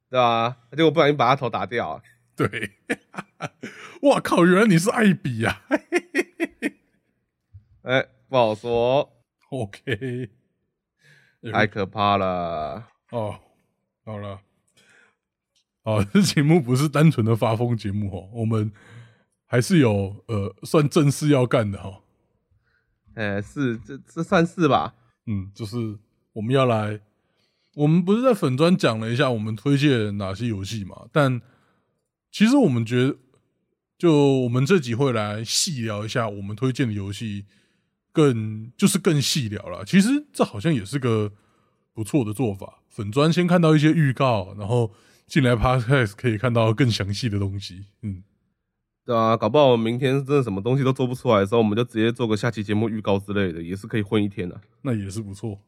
[0.08, 0.58] 对吧？
[0.76, 2.00] 结果不小心把他头打掉。
[2.48, 2.70] 对，
[4.00, 4.46] 哇靠！
[4.46, 5.61] 原来你是艾比呀！
[7.85, 9.12] 哎，不好说。
[9.50, 10.31] OK，
[11.53, 12.88] 太可怕了。
[13.11, 13.38] 哦，
[14.07, 14.40] 好了，
[15.83, 18.72] 哦，这节目不是单纯的发疯节目哦，我们
[19.44, 22.00] 还是有呃，算正事要干的哈。
[23.16, 24.94] 哎，是这这算是吧？
[25.26, 25.76] 嗯，就是
[26.33, 27.00] 我们要来，
[27.74, 31.07] 我们不是在粉砖讲了一下我们推荐哪些游戏嘛？
[31.12, 31.38] 但
[32.30, 33.16] 其实我们觉得，
[33.98, 37.44] 就我们这集会来细聊一下我们推荐的游戏，
[38.12, 39.84] 更就是更细聊了。
[39.84, 41.32] 其实这好像也是个
[41.92, 42.82] 不错的做法。
[42.88, 44.92] 粉砖先看到一些预告，然后
[45.26, 47.86] 进来 podcast 可以看到更详细的东西。
[48.02, 48.22] 嗯，
[49.04, 54.60] 对啊，搞不好明天真的什么东西都做不出来的时候，我们就直接做个下期节目预告之类的，也是可以混一天的。
[54.82, 55.60] 那也是不错。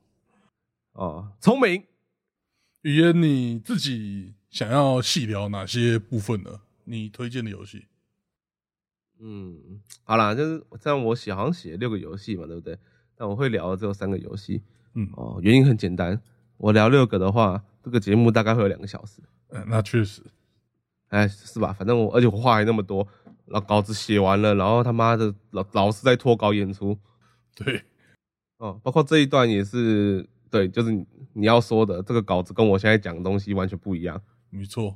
[0.93, 1.85] 啊，聪明。
[2.83, 4.35] 语言你自己。
[4.53, 6.61] 想要细聊哪些部分呢？
[6.85, 7.87] 你推荐的游戏？
[9.19, 11.03] 嗯，好啦，就是这样。
[11.03, 12.79] 我写好像写六个游戏嘛，对不对？
[13.17, 14.63] 但我会聊的只有三个游戏。
[14.93, 16.21] 嗯，哦，原因很简单，
[16.59, 19.23] 我聊六个的话，这个节目大概会有两个小时。
[19.49, 20.23] 嗯，那确实，
[21.09, 21.73] 哎，是吧？
[21.73, 23.09] 反正我，而且我话还那么多，
[23.47, 26.99] 然后稿子写完了，然后他妈的老老是在拖稿演出。
[27.55, 27.83] 对，
[28.59, 30.93] 哦，包括这一段也是，对，就是
[31.33, 34.21] 你要说的这个稿子跟我现在讲的东西完全不一样。
[34.55, 34.95] 没错，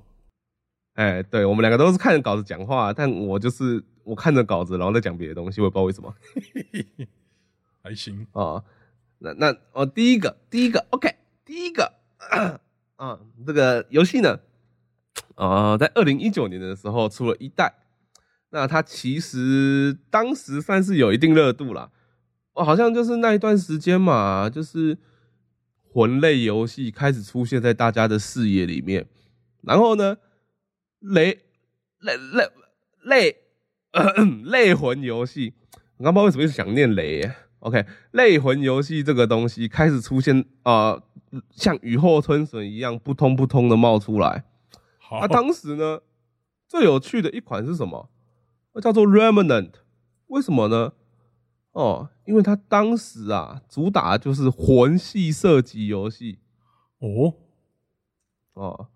[0.97, 6.15] 哎，对我们两个都是看着稿子讲话，但我就是我看着稿子，然后再讲别的东西，我也不知道为什么。
[7.83, 8.63] 还行啊，
[9.21, 11.95] 那那哦，第一个，第一个，OK，第一个，
[12.97, 14.41] 啊，这个游戏呢，
[15.37, 17.73] 啊，在二零一九年的时候出了一代，
[18.51, 21.91] 那它其实当时算是有一定热度啦，
[22.53, 24.99] 哦，好像就是那一段时间嘛，就是
[25.93, 29.07] 魂类游戏开始出现在大家的视野里面，
[29.67, 30.17] 然后呢，
[31.01, 31.41] 雷
[31.99, 32.51] 雷雷
[33.03, 33.37] 雷
[34.45, 35.55] 雷魂游戏，
[35.97, 37.29] 我刚不知道为什么一直想念雷。
[37.59, 41.03] OK，类魂游戏这个东西开始出现啊，
[41.51, 44.45] 像雨后春笋一样，扑通扑通的冒出来。
[44.99, 46.01] 好，当时呢，
[46.69, 48.09] 最有趣的一款是什么？
[48.81, 49.73] 叫做 Remnant。
[50.29, 50.93] 为什么呢？
[51.73, 56.39] 哦，因为它当时啊，主打就是魂系射击游戏。
[56.99, 57.35] 哦，
[58.53, 58.89] 哦，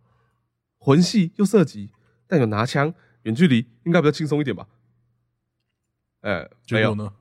[0.80, 1.90] 魂系又射击，
[2.26, 4.66] 但有拿枪，远距离应该比较轻松一点吧？
[6.22, 7.12] 哎，没有呢，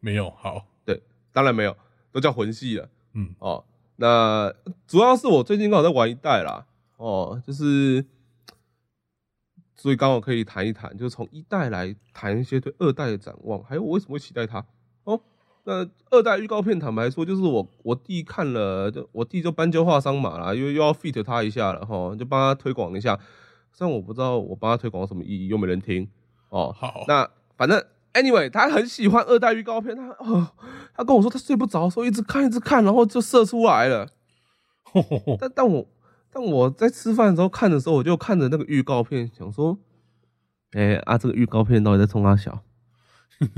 [0.00, 0.66] 没有，好。
[0.84, 1.76] 对当然没有，
[2.12, 2.90] 都叫魂系了。
[3.12, 3.64] 嗯，哦，
[3.96, 4.52] 那
[4.86, 8.04] 主要是我最近刚好在玩一代啦，哦，就是，
[9.76, 14.66] 所以刚好可以谈一谈，就是从一代来谈一些对二代的展望，还有我为什么会期待它。
[15.64, 23.18] 哦，那二代预告片，坦白说，就是我我弟看了，就我弟就斑鸠画商嘛啦，又又要 fit 他一下了哈，就帮他推广一下。
[23.72, 26.08] 虽然我不知道我帮他推广有什么意义，又没人听。
[26.48, 27.84] 哦，好，那反正。
[28.14, 30.48] Anyway，他很喜欢二代预告片，他哦，
[30.94, 34.08] 他跟我说他睡不着，说一直看一直看，然后就射出来了。
[35.40, 35.84] 但但我
[36.30, 39.76] 但我在吃饭的时候看的时候，我就看着那个预告片，想说，
[40.74, 42.62] 哎啊，这个预告片到底在冲他笑？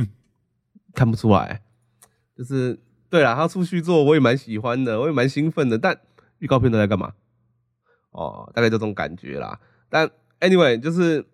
[0.94, 1.60] 看不出来，
[2.36, 5.78] 就是对了，他出去做我也蛮喜欢的，我也蛮兴奋的。
[5.78, 5.98] 但
[6.38, 7.12] 预告片都在干嘛？
[8.10, 9.58] 哦，大概这种感觉啦。
[9.88, 11.24] 但 Anyway，就是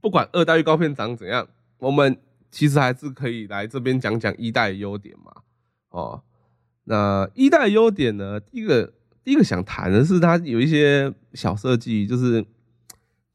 [0.00, 2.18] 不管二代预告片长怎样，我们。
[2.52, 5.32] 其实还是可以来这边讲讲一代优点嘛，
[5.90, 6.20] 哦，
[6.82, 8.40] 那一代优点呢？
[8.40, 12.44] 第一个第一个想谈的是它有一些小设计，就是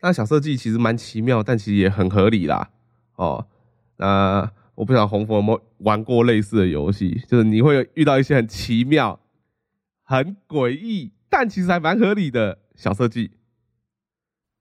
[0.01, 2.69] 它小设计其实蛮奇妙，但其实也很合理啦，
[3.15, 3.47] 哦，
[3.95, 9.19] 那我不晓得红佛有没有玩过类似的游戏，就是你会遇到一些很奇妙、
[10.03, 13.31] 很诡异，但其实还蛮合理的小设计，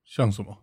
[0.05, 0.59] 像什么？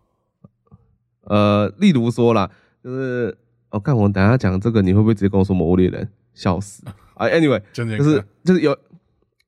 [1.22, 2.50] 呃，例如说啦，
[2.82, 3.38] 就是。
[3.72, 6.06] 我看我等下讲这个，你会不会直接跟我说魔物猎人？
[6.34, 6.84] 笑死
[7.14, 7.24] 啊！
[7.28, 8.78] Anyway，就是就是有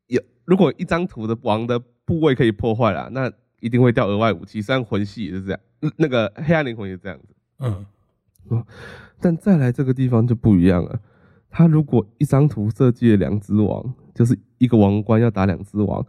[0.07, 4.63] 有，如果一张图的王的部位可以破坏了，那一定会掉额外武器。
[4.63, 5.61] 虽然魂系也是这样，
[5.99, 7.37] 那个黑暗灵魂也是这样子。
[7.59, 7.85] 嗯，
[9.21, 11.01] 但再来这个地方就不一样了。
[11.51, 16.05] 他如果一张图设计了两只王，就是一个王冠要打两只王，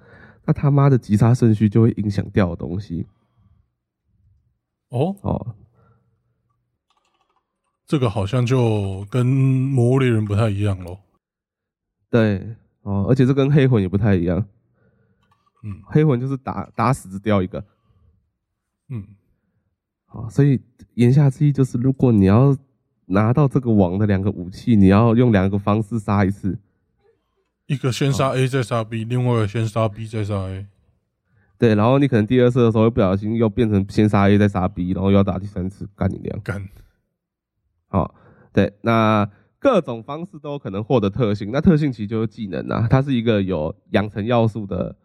[0.46, 3.06] 那他妈的击杀顺序就会影响掉东西。
[4.90, 5.56] 哦哦。
[7.86, 10.98] 这个好像就跟魔物猎人不太一样喽。
[12.10, 14.44] 对，哦，而且这跟黑魂也不太一样。
[15.64, 17.64] 嗯，黑魂就是打打死只掉一个。
[18.90, 19.06] 嗯，
[20.16, 20.62] 好，所以
[20.94, 22.56] 言下之意就是，如果你要
[23.08, 26.58] 拿到这个王的两个武器，你要用两个方式杀一次。
[27.66, 30.68] 一个先杀 A 再杀 B，另外一个先杀 B 再杀 A。
[31.58, 36.40] 对，然后你可能第二次的时候不小心又变成先杀 A 再杀 B，然后又要打第三次，干你娘！
[36.42, 36.66] 干。
[37.90, 38.10] 哦，
[38.54, 44.96] 对，那各种方式都有可能获得特性，那特性其实就是技能啊，它是一个有养成要素的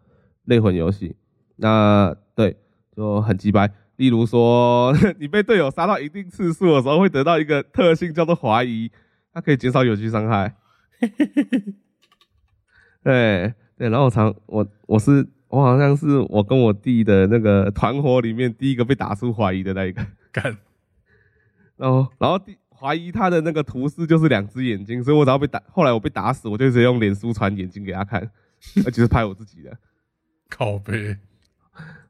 [0.45, 1.17] 类魂游戏。
[1.57, 2.57] 那对，
[2.95, 3.73] 就很鸡掰。
[4.01, 8.91] 例如说， 你被队友杀到一定次数的时候，会得到一个特性叫做怀疑，
[9.35, 10.57] 它可以减少有机伤害。
[13.05, 20.57] 对对，然后我常我我是我好像是我跟我弟的那个团伙里面第一个被打出怀疑的那一个干，
[21.77, 22.57] 然后然后第。
[22.73, 28.23] 怀疑他的那个图示就是两只眼睛，所以我只要被打，后来我被打死，我就直接用脸书传眼睛给他看，
[28.87, 29.77] 而且是拍我自己的。
[30.49, 31.19] 靠背。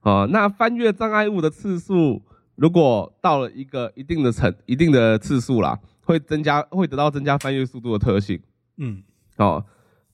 [0.03, 2.23] 哦，那翻越障碍物的次数，
[2.57, 8.41] 如果到了一个一定的程、一定的次数啦，会增加，会得到增加翻越速度的特性。
[8.77, 9.03] 嗯。
[9.37, 9.65] 哦，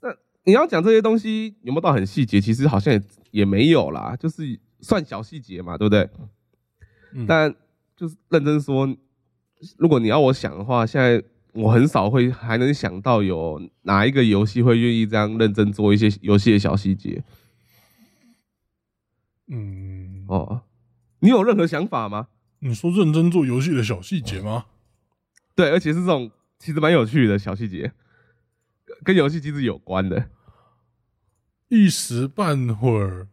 [0.01, 0.09] 那
[0.44, 2.40] 你要讲这些东西有没有到很细节？
[2.40, 6.09] 其实好像也也没有啦，就是算小细节嘛，对不对？
[7.12, 7.27] 嗯。
[7.27, 7.55] 但
[7.96, 8.94] 就是认真说。
[9.79, 11.20] 如果你要我想的话，现在
[11.55, 17.25] 我很少会还能想到有哪一个游戏会愿意这样认真做一些游戏的小细节。
[19.49, 20.63] 嗯，哦，
[21.21, 22.29] 你有任何想法吗？
[22.61, 24.67] 你说认真做游戏的小细节吗？
[25.55, 27.93] 对，而且是这种其实蛮有趣的小细节，
[29.05, 30.31] 跟游戏机制有关的。
[31.69, 33.29] 一时半会儿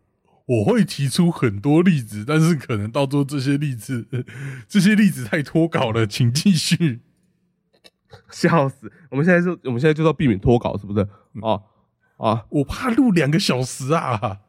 [0.46, 4.08] 我会提出很多例子，但是可能到最后这些例子，
[4.68, 7.02] 这些例子太脱稿了，请继续。
[8.30, 8.92] 笑死！
[9.10, 11.08] 我们现在就，我们现在就要避免脱稿，是不是？
[11.42, 11.64] 哦
[12.18, 14.42] 啊，我怕录两个小时啊！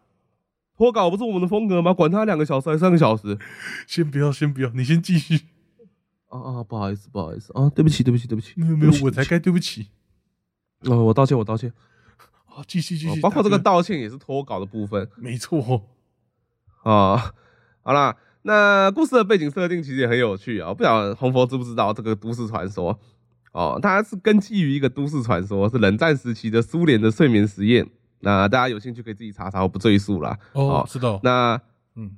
[0.77, 1.93] 脱稿不是我们的风格吗？
[1.93, 3.39] 管他两个小时还是三个小时，
[3.87, 5.41] 先不要，先不要，你先继续。
[6.29, 9.87] 啊啊，不好意思，不好意思啊，对不起，对不起，对不起，没有没有，我才该对不起。
[10.81, 11.73] 哦，我道歉，我道歉。
[12.47, 15.87] 啊，继续继续，包括这个道歉也是脱稿的部分，没错。
[16.83, 17.33] 啊，
[17.83, 20.75] 好啦，那故事的背景设定其实也很有趣啊。
[20.75, 22.99] 不晓得红佛知不知道这个都市传说？
[23.53, 27.89] 哦，它是根基于一个都市传说，是冷战时期的苏联的睡眠实验。
[28.25, 30.37] 那大家有兴趣可以自己查查，我不赘述了。
[30.53, 31.21] 哦，知道。
[31.23, 31.61] 那
[31.95, 32.11] 嗯，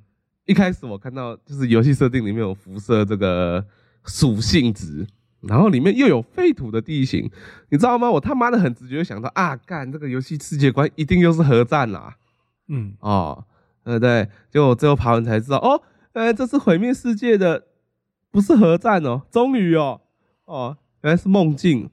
[0.46, 3.64] 一开始我看到就是游戏设定里面有辐射这个
[4.04, 5.06] 属性值，
[5.42, 7.30] 然后里面又有废土的地形，
[7.68, 8.10] 你知道吗？
[8.10, 12.16] 我他妈的很直觉想到啊，干这个游戏世界观一定又是核战啦。
[12.68, 13.44] 嗯，哦，
[13.84, 17.64] 对对，结果最后爬完才知道，哦，呃，这是毁灭世界的，
[18.30, 20.00] 不是核战哦，终于哦，
[20.44, 20.76] 哦。
[21.02, 21.88] 原来是梦境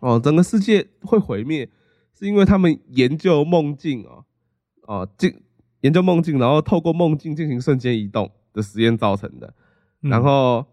[0.00, 1.66] 哦，整个世界会毁灭，
[2.22, 4.24] 是因为他们研究梦境哦，
[4.86, 5.42] 哦进
[5.80, 9.52] 研究梦境，然后透过梦境进行瞬间移动的实验造成的。
[10.00, 10.64] 然后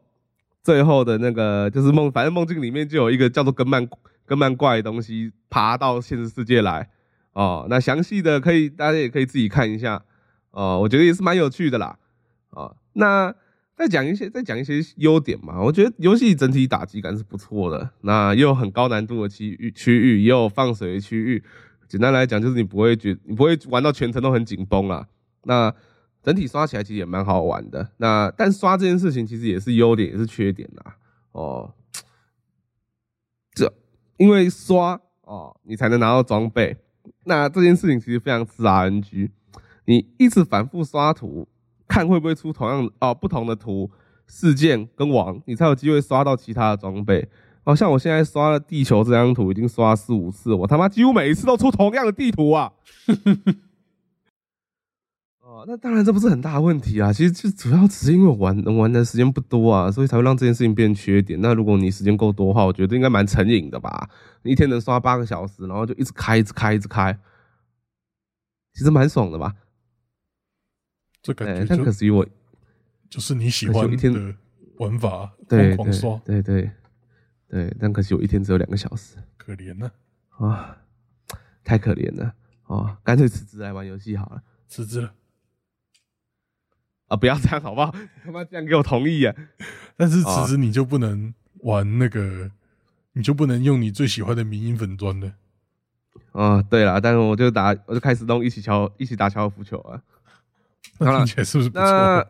[0.64, 3.90] 最后的那个就是梦，反正梦境里面就有一个叫做根曼
[4.28, 6.88] 根曼怪的东西爬到现实世界来
[7.34, 7.66] 哦。
[7.68, 10.04] 那详细的可以大家也可以自己看一下
[10.52, 11.98] 哦，我觉得也是蛮有趣的啦
[12.52, 12.78] 哦。
[12.94, 13.34] 那。
[13.80, 15.62] 再讲一些，再讲一些优点嘛。
[15.62, 21.42] 我觉得游戏整体打击感是不错的，那又有很高难度的区域，区域也有放水区域。
[21.88, 25.08] 简单来讲，就是你不会觉，你不会玩到全程都很紧绷啊。
[25.46, 25.74] 那
[26.22, 27.90] 整体刷起来其实也蛮好玩的。
[27.96, 30.84] 那但刷这件事情其实也是优点，也是缺点呐。
[31.32, 31.74] 哦，
[33.54, 33.74] 这
[34.18, 36.76] 因为刷哦，你才能拿到装备。
[37.24, 39.30] 那这件事情其实非常吃 RNG，
[39.86, 41.48] 你一直反复刷图。
[41.90, 43.92] 看会不会出同样哦不同的图
[44.28, 47.28] 事件跟王，你才有机会刷到其他的装备。
[47.66, 52.72] 哦，像我现在刷了地球这张图，已经刷四五次，我他妈几乎每一次都出同样的地图啊！
[55.42, 57.12] 哦，那当然这不是很大问题啊。
[57.12, 61.40] 其实就主要只是因为玩能玩的时间不多啊，所以才会让这件事情变缺点。
[61.42, 64.10] 那如果你时间够多的话，我觉得应该蛮成瘾的吧？
[64.44, 67.20] 一天能刷八个小时，然后就一直开，一直开，一直开，
[68.74, 69.54] 其实蛮爽的吧？
[71.22, 72.26] 这感觉，但可惜我
[73.10, 74.36] 就是你喜欢的
[74.78, 76.72] 玩法，疯狂刷，对对
[77.48, 79.92] 对，但可惜我一天只有两个小时，可怜呢
[80.38, 80.78] 啊，
[81.64, 85.14] 太可怜了啊，干脆辞职来玩游戏好了，辞职了
[87.08, 87.94] 啊，不要这样好不好？
[88.24, 89.36] 他妈这样给我同意啊！
[89.98, 92.52] 但是辞职你就不能玩那个，
[93.14, 95.34] 你就不能用你最喜欢的民营粉砖了
[96.32, 96.62] 啊？
[96.62, 100.02] 对了，但是我就打，我就开始弄一起敲，一起打高尔夫球啊。
[101.06, 102.28] 好了，是不是不错？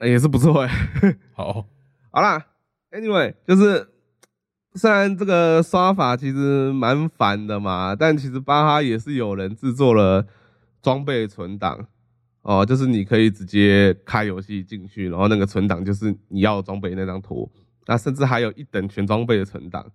[0.00, 0.70] 也是不错 哎。
[1.32, 1.66] 好，
[2.10, 2.44] 好啦
[2.90, 3.88] Anyway，就是
[4.74, 10.26] 虽然这个刷法其实蛮烦的嘛，但其实巴哈也是有人制作了
[10.82, 11.86] 装备存档
[12.42, 17.50] 哦，就是你可以直接开游戏进去，然后那个存档就是你要装备那张图，
[17.86, 19.90] 那甚至还有一等全装备的存档。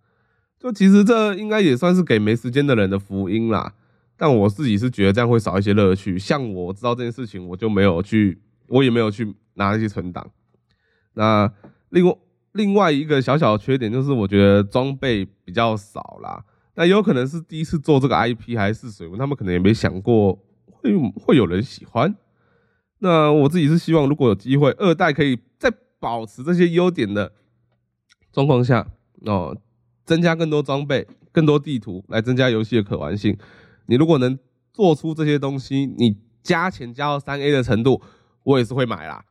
[0.58, 3.74] 就其实这应该也算是给没时间的人的福音啦。
[4.18, 6.18] 但我自己是觉得这样会少一些乐趣。
[6.18, 10.30] 像我知道这件事情，我就没有去，我也没有去拿那些存档。
[11.14, 11.52] 那
[11.90, 12.16] 另外
[12.54, 16.44] 另外一个小小的缺点就是，我觉得装备比较少啦。
[16.76, 20.34] 那有可能是第一次做这个 IP 还是水文，他们可能也没想过
[20.66, 22.16] 会会有人喜欢。
[23.00, 27.32] 那我自己是希望，如果有机会，二代可以在保持这些优点的
[28.32, 28.88] 状况下，
[29.22, 29.56] 哦，
[30.06, 33.38] 增加更多装备、更多地图，来增加游戏的可玩性。
[33.88, 34.38] 你如果能
[34.72, 38.02] 做出这些东西，你加钱加到三 A 的程度，
[38.44, 39.26] 我也是会买啦。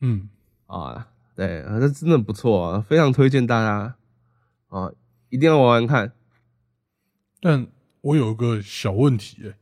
[0.00, 0.28] 嗯，
[0.66, 3.96] 啊，对，这真的不错啊，非常推荐大家
[4.68, 4.90] 啊，
[5.28, 6.12] 一定要玩玩看。
[7.40, 7.66] 但
[8.00, 9.54] 我有个小问题，哎，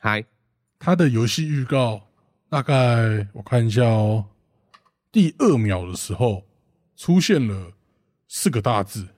[0.00, 0.24] 嗨，
[0.78, 2.08] 他的游戏预告
[2.48, 4.26] 大概我看一下哦，
[5.10, 6.44] 第二秒的时候
[6.96, 7.72] 出现了
[8.26, 9.08] 四个大字。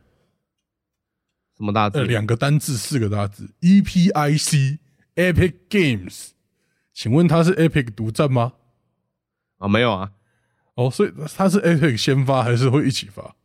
[1.57, 1.98] 什么大字？
[1.98, 4.79] 呃，两个单字，四个大字，E P I C
[5.15, 6.31] Epic Games，
[6.92, 8.55] 请问它是 Epic 独占吗？
[9.59, 10.13] 啊，没有啊。
[10.75, 13.37] 哦，所以它是 Epic 先发还是会一起发？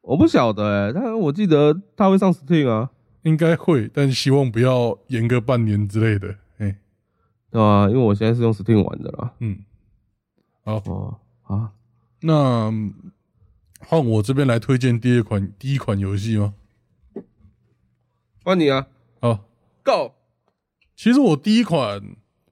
[0.00, 2.90] 我不晓得哎，但我记得它会上 Steam 啊，
[3.22, 6.36] 应该会，但希望不要延个半年之类的。
[6.56, 6.76] 哎，
[7.50, 9.34] 对啊，因为我现在是用 Steam 玩的啦。
[9.38, 9.60] 嗯，
[10.64, 11.72] 好哦，好，
[12.22, 12.72] 那
[13.80, 16.54] 换我这边来推荐第二款第一款游戏吗？
[18.48, 18.86] 换你啊！
[19.20, 19.44] 好
[19.84, 20.14] ，Go。
[20.96, 22.02] 其实我第一款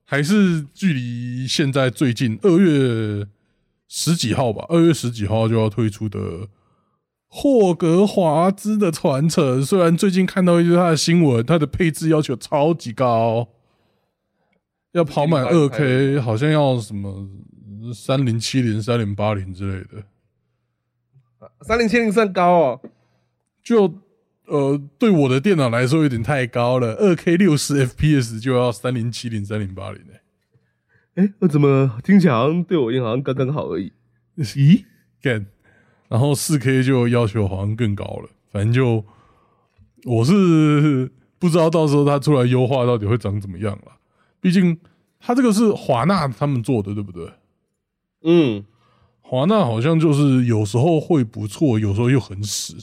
[0.05, 3.27] 还是距离现在最近二月
[3.89, 4.67] 十几号吧？
[4.69, 6.49] 二月十几号就要推出的
[7.29, 9.65] 霍格华兹的传承。
[9.65, 13.49] 虽然最近看到一些它的新闻，它的配置要求超级高，
[14.93, 17.27] 要跑满二 K，好像要什么
[17.95, 20.05] 三零七零、三零八零之类的。
[21.63, 22.81] 三零七零算高哦，
[23.63, 23.89] 就
[24.47, 26.95] 呃，对我的电脑来说有点太高了。
[26.95, 30.01] 二 K 六十 FPS 就要三零七零、三零八零
[31.15, 33.93] 哎，哎，我怎么听起来好像对我好像刚刚好而已？
[34.39, 34.85] 咦，
[35.21, 35.47] 干，
[36.09, 38.31] 然后四 K 就要求好像更高了。
[38.51, 39.05] 反正就
[40.05, 43.93] 我是不知道到时候它出来优化到底会长怎么样了。
[44.41, 44.79] 毕竟
[45.19, 47.31] 它这个是华纳他们做的，对不对？
[48.23, 48.65] 嗯。
[49.29, 52.77] 华纳好像就是有时候会不错，有时候又很死。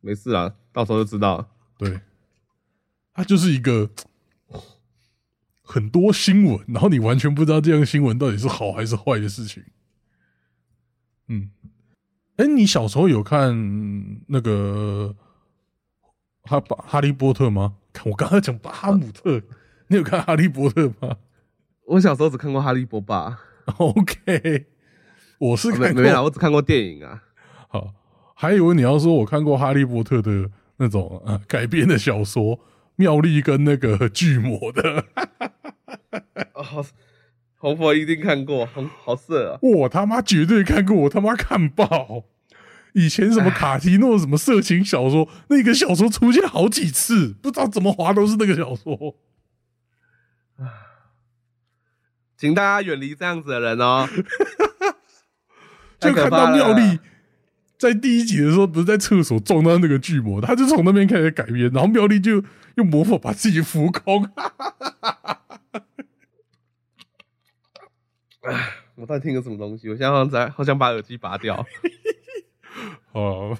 [0.00, 1.48] 没事啊，到时候就知道了。
[1.76, 2.00] 对，
[3.12, 3.90] 它就是一个
[5.62, 9.62] 很多新闻，然后你完全不知道这样新闻到底是好还是坏的事情。
[11.28, 11.50] 嗯，
[12.36, 15.14] 哎，你小时候有看那个
[16.42, 17.76] 哈巴哈利波特吗？
[18.04, 19.42] 我刚刚讲巴姆特，
[19.88, 21.16] 你有看哈利波特吗？
[21.84, 23.36] 我小时候只看过哈利波特。
[23.76, 24.66] OK，
[25.38, 27.24] 我是看没有，我只看过电影啊。
[27.68, 27.92] 好，
[28.40, 32.60] 还以为你要说我看过《哈利波特》的那种啊改编的小说，
[32.94, 35.06] 妙丽跟那个巨魔的。
[36.54, 36.86] 哦，
[37.56, 39.58] 红佛一定看过，好好色啊！
[39.60, 42.26] 我他妈绝对看过，我他妈看爆。
[42.92, 49.16] 以前什么卡提诺什么色情小说，那个小说出现好几次，不知道怎么滑都是那个小说。
[52.36, 54.08] 请大家远离这样子的人哦！
[55.98, 57.00] 就看到妙丽
[57.78, 62.42] 在第一集的时候，不是在厕所撞到那个巨魔，他就从那边开始改编，然后妙丽就
[62.74, 64.24] 用魔法把自己浮空。
[68.42, 69.88] 哎，我到底听个什么东西？
[69.88, 71.64] 我现在好像在，好想把耳机拔掉。
[73.12, 73.56] 哦，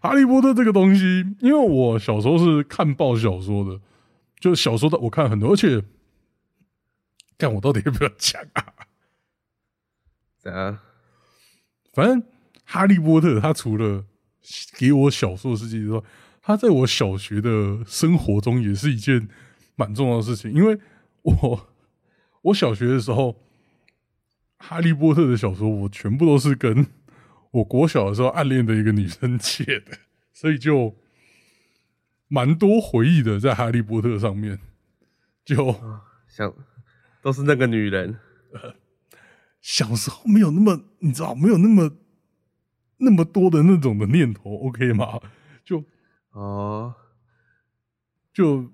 [0.00, 3.80] 哈利波特这个东西，因为我小时候是看爆小说的，
[4.40, 5.82] 就小说的我看很多，而且。
[7.38, 8.64] 看我到底要不要讲啊？
[10.38, 10.78] 怎样？
[11.92, 12.22] 反正
[12.72, 14.02] 哈利波特他除了
[14.78, 16.00] 给我小说的世界之外，
[16.40, 19.28] 他在我小学的生活中也是一件
[19.76, 20.50] 蛮重要的事情。
[20.50, 20.78] 因为
[21.20, 21.68] 我
[22.40, 23.36] 我小学的时候，
[24.56, 26.86] 哈利波特的小说我全部都是跟
[27.50, 29.98] 我国小的时候暗恋的一个女生借的，
[30.32, 30.96] 所以就
[32.28, 34.58] 蛮多回忆的在哈利波特上面。
[35.44, 35.76] 就
[36.26, 36.50] 想。
[37.20, 38.18] 都是那个女人，
[39.60, 41.88] 小时候没有那么，你知道，没有那么
[43.02, 45.20] 那么多的那种的念头，OK 吗？
[45.64, 45.84] 就
[46.30, 46.94] 哦，
[48.32, 48.70] 就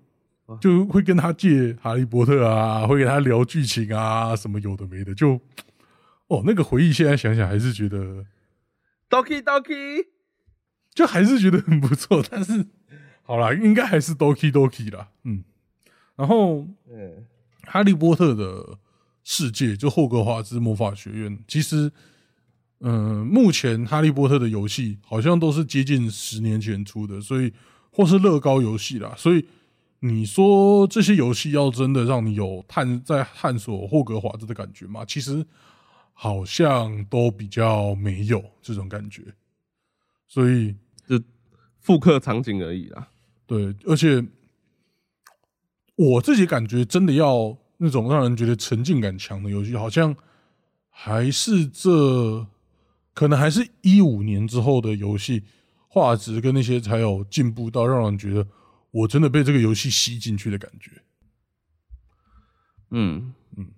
[0.61, 1.49] 就会跟他借
[1.79, 5.41] 《哈利波特》啊，会跟他聊剧情啊，什么有的没的，就
[6.29, 8.25] 哦，那个回忆现在想想还是觉得
[9.11, 10.07] ，Doki Doki，
[10.95, 12.23] 就还是觉得很不错。
[12.31, 12.67] 但是
[13.23, 15.45] 好啦，应该还是 Doki Doki 啦，嗯，
[16.17, 17.27] 然后嗯。
[17.71, 18.79] 哈利波特的
[19.23, 21.93] 世界就霍格华兹魔法学院，其实，
[22.81, 27.53] 嗯，目前哈利波特的游戏好像都是接近十年前出的，所以
[27.91, 29.45] 或是乐高游戏啦，所以
[30.01, 35.05] 你说这些游戏要真的让你有探在探索霍格华兹的感觉吗？
[35.05, 35.45] 其实
[36.13, 39.23] 好像都比较没有这种感觉，
[40.27, 40.75] 所以
[41.09, 41.21] 就
[41.81, 43.09] 复刻场景而已啦。
[43.47, 44.25] 对，而且。
[46.01, 50.15] 我自己感觉，真的要那种让人觉得沉浸感强的游戏，好像
[50.89, 52.47] 还是这
[53.19, 55.43] 可能还是一五年之后的游戏
[55.89, 58.47] 画质跟那些才有进步到让人觉得
[58.93, 60.93] 我真的被这个游戏吸进去的感觉。
[62.93, 63.73] 嗯嗯，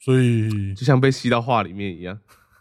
[0.00, 2.18] 所以就像被吸到画里面一样，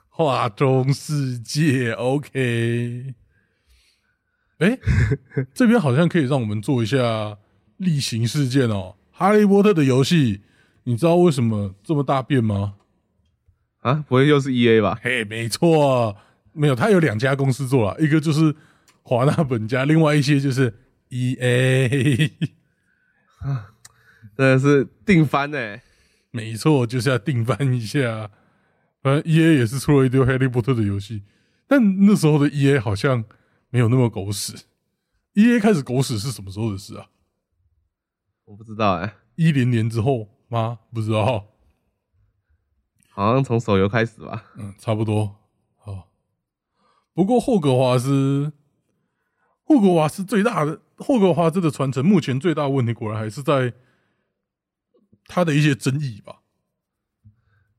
[0.10, 3.16] 画中世界 OK。
[4.60, 4.78] 哎，
[5.54, 7.38] 这边好像可以让我们做一下
[7.78, 8.98] 例行事件哦。
[9.12, 10.42] 哈利波特的游戏，
[10.84, 12.76] 你知道为什么这么大变吗？
[13.88, 15.00] 啊，不会又是 E A 吧？
[15.02, 16.16] 嘿，没错，
[16.52, 18.54] 没有，他有两家公司做了，一个就是
[19.02, 20.74] 华纳本家，另外一些就是
[21.08, 22.32] E A
[23.40, 23.72] 啊，
[24.36, 25.82] 真的是定番哎，
[26.32, 28.30] 没错，就是要定番一下。
[29.02, 31.24] 反正 E A 也是出了一堆哈利波特的游戏，
[31.66, 33.24] 但那时候的 E A 好像
[33.70, 34.54] 没有那么狗屎。
[35.34, 37.06] E A 开始狗屎是什么时候的事啊？
[38.44, 40.80] 我不知道哎，一零年之后吗？
[40.94, 41.46] 不知道，
[43.24, 44.44] 好像从手游开始吧。
[44.58, 45.36] 嗯，差不多。
[45.76, 46.08] 好，
[47.14, 48.54] 不过霍格华兹，
[49.64, 53.74] 霍格华兹最大的霍格华兹的传承，目前最大的问题果然还是在
[55.26, 56.42] 他的一些争议吧。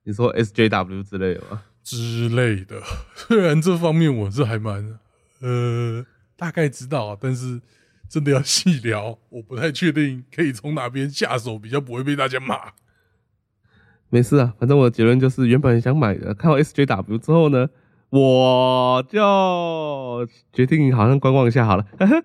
[0.03, 1.62] 你说 SJW 之类的吗？
[1.84, 2.82] 之类的，
[3.14, 4.99] 虽然这方面我是还蛮
[5.41, 6.05] 呃
[6.36, 7.62] 大概知道，但是
[8.09, 12.72] 真的要细聊，我不太确定可以从哪边下手，比较不会被大家骂。
[14.11, 17.68] 没事啊，反正我的结论就是，原本想买的，看到 SJW 之后呢，
[18.11, 21.86] 我就决定好像观望一下好了。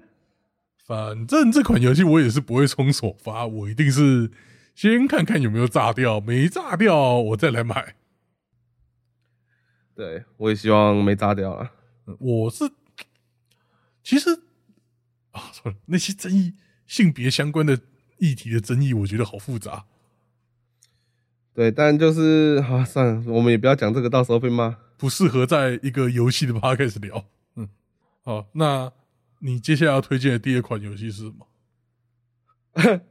[0.85, 4.31] 反正这款游戏我也是不会冲首发，我一定是
[4.75, 7.95] 先看看有没有炸掉，没炸掉我再来买。
[9.95, 11.71] 对，我也希望没炸掉啊。
[12.19, 12.69] 我是
[14.03, 14.29] 其实
[15.31, 15.51] 啊，
[15.85, 16.53] 那些争议
[16.85, 17.79] 性别相关的
[18.19, 19.85] 议题的争议，我觉得好复杂。
[21.53, 24.77] 对，但就是啊算了，我们也不要讲这个，到时候被骂。
[24.97, 27.25] 不适合在一个游戏的 p 开始聊。
[27.55, 27.67] 嗯，
[28.23, 28.91] 好，那
[29.39, 31.47] 你接下来要推荐的第二款游戏是什么？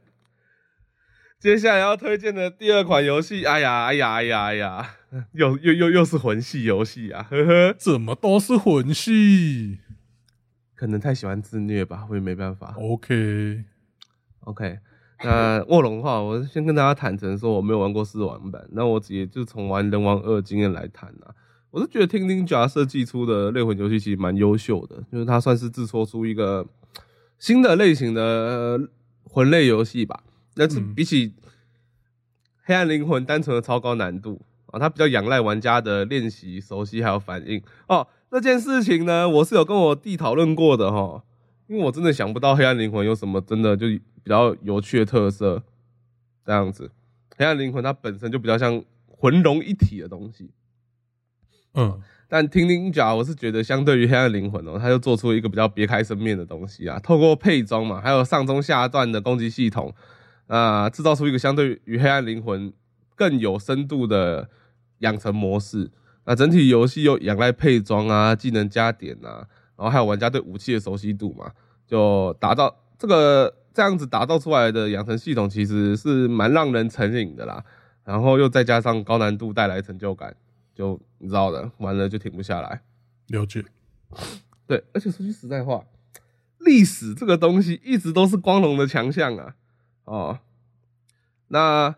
[1.39, 4.95] 接下来要推荐的第二款游戏，哎呀，哎呀，哎呀，哎呀，
[5.33, 7.27] 又又又又是魂系游戏啊！
[7.29, 9.79] 呵呵，怎么都是魂系？
[10.73, 12.73] 可能太喜欢自虐吧，我也没办法。
[12.77, 14.79] OK，OK。
[15.23, 21.33] 那卧龙的话，我先跟大家坦诚说，我没有玩过试玩版，那我直接就从玩人王二经验来谈啊。
[21.71, 26.67] 我是觉得听听甲设计出的类魂游戏其实蛮优秀的，就是它算是制作出一个
[27.39, 28.79] 新的类型的
[29.23, 30.23] 魂类游戏吧。
[30.53, 31.33] 但是比起
[32.63, 38.05] 黑暗灵魂单纯的超高难度啊，它比较仰赖玩家的练习、熟悉还有反应哦。
[38.29, 41.23] 这件事情呢，我是有跟我弟讨论过的哈，
[41.67, 43.87] 因为我真的想不到黑暗灵魂有什么真的就。
[44.23, 45.61] 比较有趣的特色，
[46.45, 46.89] 这样子，
[47.37, 50.49] 黑暗灵魂它本身就比较像魂融一体的东西，
[51.73, 59.93] 嗯，但听听讲，我是觉得相对于黑暗灵魂哦，它就做出一个比较别开生面的东西啊，透过配装嘛，还有上中下段的攻击系统，
[60.47, 62.71] 啊，制造出一个相对于黑暗灵魂
[63.15, 64.49] 更有深度的
[64.99, 65.91] 养成模式，
[66.25, 71.51] 那整体游戏又仰赖配装啊、技能加点啊，然后还有玩家对武器的熟悉度嘛，
[71.85, 73.55] 就达到这个。
[73.73, 77.63] 这样子打造出来的养成系统其实是蛮让人成瘾的啦，
[78.03, 80.35] 然后又再加上高难度带来成就感，
[80.75, 82.81] 就你知道的，玩了就停不下来。
[83.29, 83.65] 了解，
[84.67, 85.83] 对，而且说句实在话，
[86.59, 89.55] 历史这个东西一直都是光荣的强项啊。
[90.05, 90.39] 哦，
[91.47, 91.95] 那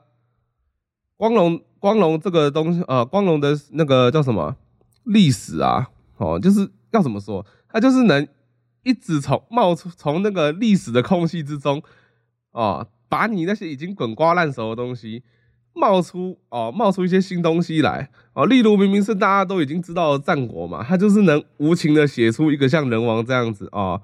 [1.17, 4.55] 光荣光荣这个东西，呃，光荣的那个叫什么
[5.03, 5.89] 历史啊？
[6.17, 8.25] 哦，就是要怎么说，它就是能。
[8.85, 11.81] 一直从冒出从那个历史的空隙之中，
[12.51, 15.23] 哦，把你那些已经滚瓜烂熟的东西
[15.73, 18.45] 冒出哦，冒出一些新东西来哦。
[18.45, 23.99] 例如，明明是大家都已经知道的战国嘛，他就是能无情的写出一个像人王这样子哦，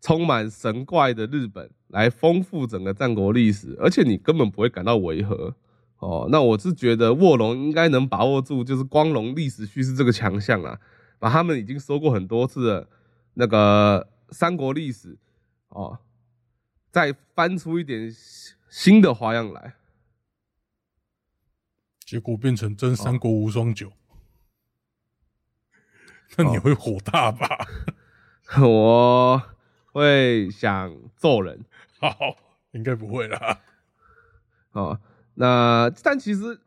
[0.00, 5.54] 充满神怪的日本来丰富整个战国历史，而且你根本不会感到违和
[5.98, 6.26] 哦。
[6.30, 10.78] 那我是觉得卧龙应该能把握住就是光荣历史叙事这个强项啊，
[11.18, 12.88] 把他们已经说过很多次的。
[13.38, 15.18] 那个三国历史
[15.68, 15.98] 哦，
[16.90, 18.10] 再翻出一点
[18.70, 19.76] 新的花样来，
[22.00, 23.92] 结果变成真三国无双九，
[26.38, 27.46] 那你会火大吧？
[28.58, 29.42] 我
[29.92, 31.62] 会想揍人，
[32.00, 32.36] 好，
[32.72, 33.60] 应该不会啦。
[34.72, 34.98] 哦，
[35.34, 36.58] 那但其实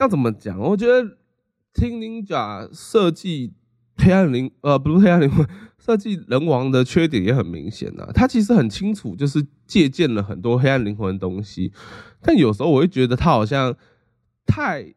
[0.00, 0.58] 要怎么讲？
[0.58, 1.18] 我觉得
[1.72, 3.54] 听您讲设计。
[3.96, 5.46] 黑暗灵呃，不是黑暗灵魂
[5.78, 8.08] 设计人王的缺点也很明显呐。
[8.14, 11.72] 他其实很清楚，就是借鉴了很多黑暗灵魂的东西，
[12.20, 13.76] 但有时候我会觉得他好像
[14.46, 14.94] 太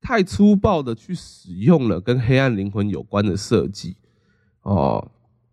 [0.00, 3.96] 太粗暴的去使用了跟黑暗灵魂有关的设计
[4.62, 5.10] 哦。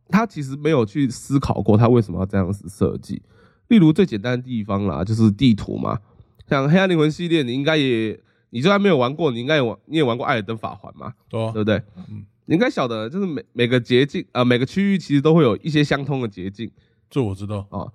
[0.09, 3.21] 他其实没有去思考过他为什么要这样子设计。
[3.67, 5.99] 例如最简单的地方啦，就是地图嘛。
[6.47, 8.17] 像黑暗灵魂系列，你应该也
[8.51, 11.83] 你就算没有玩过，你应该也玩你也玩过艾尔登法环嘛，对不对？
[12.09, 12.25] 嗯。
[12.47, 16.71] 你应该晓得，就是每每个捷径啊，每个区域其实都会有一些相通的捷径。
[17.09, 17.91] 这我知道啊。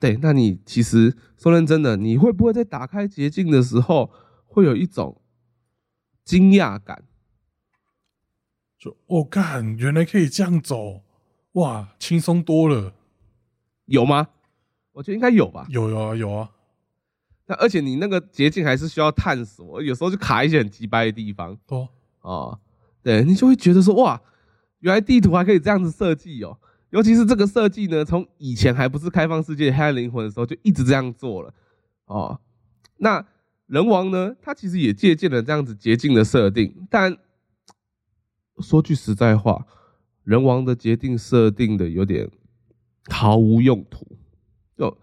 [0.00, 4.10] 对，那你其实说认真的，你会不会在打开捷径的时候，
[4.46, 5.20] 会有一种
[6.24, 7.04] 惊讶感？
[8.78, 11.02] 就我干，原来可以这样走，
[11.52, 12.94] 哇，轻松多了。
[13.84, 14.28] 有吗？
[14.92, 15.66] 我觉得应该有吧。
[15.68, 16.50] 有有啊有啊。
[17.46, 21.58] 那而且你那个捷径还是需要探索，有时候就卡一些很急掰的地方。
[21.68, 21.88] 哦
[22.20, 22.60] 啊。
[23.04, 24.20] 对你就会觉得说哇，
[24.80, 26.58] 原来地图还可以这样子设计哦，
[26.90, 31.54] 尤其是这个设计呢，从以前还不是开放世界黑暗灵魂的时候就一直这样做了
[32.06, 32.40] 哦。
[32.96, 33.24] 那
[33.66, 37.16] 人王呢，他其实也借鉴了这样子捷径的设定，但
[38.58, 39.66] 说句实在话，
[40.22, 42.30] 人王的捷径设定的有点
[43.10, 44.06] 毫无用途，
[44.78, 44.96] 就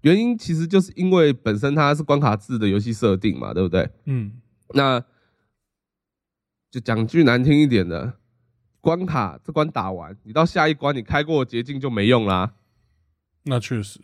[0.00, 3.88] 原因其实就是因为本身它是关卡制的游戏设定嘛，对不对？
[4.06, 4.32] 嗯，
[4.70, 5.04] 那
[6.74, 8.14] 就讲句难听一点的，
[8.80, 12.54] 关卡这关打完，你到下一关你开过捷径就没用啦。
[13.44, 14.00] 那确实，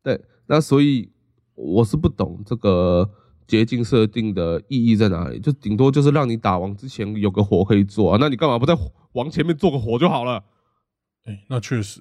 [0.00, 1.10] 对，那所以
[1.56, 3.10] 我是不懂这个
[3.48, 8.72] 捷径设定的意义在哪里，就顶多就是让你打王之前有个活可以做啊，那你干嘛不在
[9.14, 10.44] 王前面做个活就好了？
[11.24, 12.00] 哎，那确实，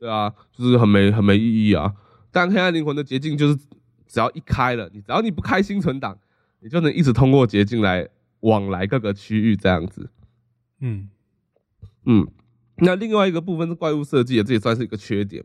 [0.00, 1.94] 对啊，就是很没很没意义啊。
[2.32, 3.54] 但黑暗灵魂的捷径就是
[4.08, 6.18] 只要一开了，你只要你不开新存档，
[6.58, 8.08] 你就能一直通过捷径来
[8.42, 10.10] 往来各个区域这样子。
[10.78, 11.08] 嗯
[12.04, 12.28] 嗯。
[12.76, 15.44] 那另外一个部分是怪物设计，这也算是一个缺点。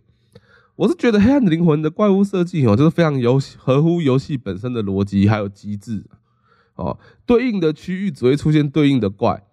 [0.76, 6.06] 我是觉得《黑暗的灵魂》的怪物设计哦，就是非常游合乎游戏本身的逻辑还有机制
[6.76, 7.00] 哦。
[7.26, 9.44] 对应的区域只会出现对应的怪，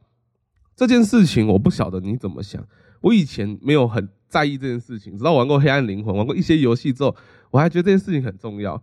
[0.77, 2.63] 这件事情我不晓得你怎么想。
[3.01, 7.17] 我以前没有很在意这件事情，直到玩过《黑暗灵魂》，玩过一些游戏之后，
[7.51, 8.83] 我还觉得这件事情很重要。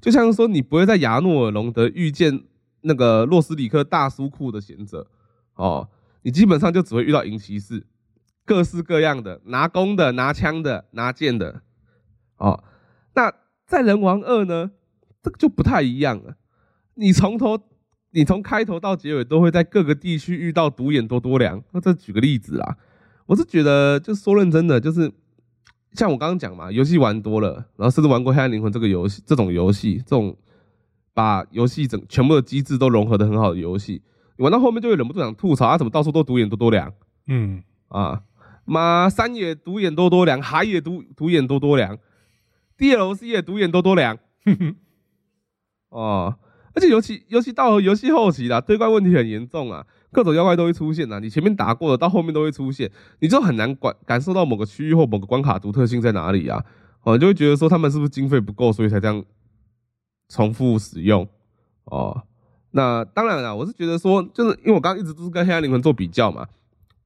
[0.00, 2.42] 就像说，你不会在亚诺尔隆德遇见
[2.82, 5.06] 那个洛斯里克大书库的贤者
[5.54, 5.88] 哦，
[6.22, 7.86] 你基本上就只会遇到银骑士。
[8.44, 11.62] 各式各样的拿弓的、拿枪的、拿剑的，
[12.38, 12.64] 哦，
[13.14, 13.32] 那
[13.64, 14.72] 在人王二呢，
[15.22, 16.34] 这个就不太一样了。
[16.94, 17.56] 你从头，
[18.10, 21.62] 你从开头到结尾都会在各个地区遇到独眼多多良。
[21.70, 22.76] 那这举个例子啦，
[23.26, 25.10] 我是觉得，就说认真的，就是
[25.92, 30.36] 像我刚刚讲嘛，游戏玩多了，然后甚至玩过《黑暗灵魂》这个游戏，这种游戏，这种
[31.14, 34.02] 把游戏整全部的机制都融合的很好的游戏，
[34.38, 36.92] 玩到后面就会忍不住想吐槽，啊，怎么到处都独眼多多良？
[37.26, 38.22] 嗯，啊。
[38.64, 41.98] 妈，山也独眼多多良，海也独独眼多多良
[42.78, 44.16] ，DLC 也独眼多多良。
[45.90, 46.38] 哦，
[46.72, 51.18] 而且尤其尤其到游戏后期啦，对怪问题很严重啊，各种妖怪都会出现呐。
[51.18, 52.88] 你前面打过的，到后面都会出现，
[53.18, 56.64] 你就很难感感受到某个区域或某个关卡独特性在哪里啊。
[57.02, 59.24] 哦，就会觉得说他们是不是经费不够，所以才这样
[60.32, 61.28] 重复使用。
[61.84, 62.22] 哦，
[62.70, 66.48] 那当然了，我是觉得说，就是因为我刚刚一直都是跟黑暗灵魂做比较嘛。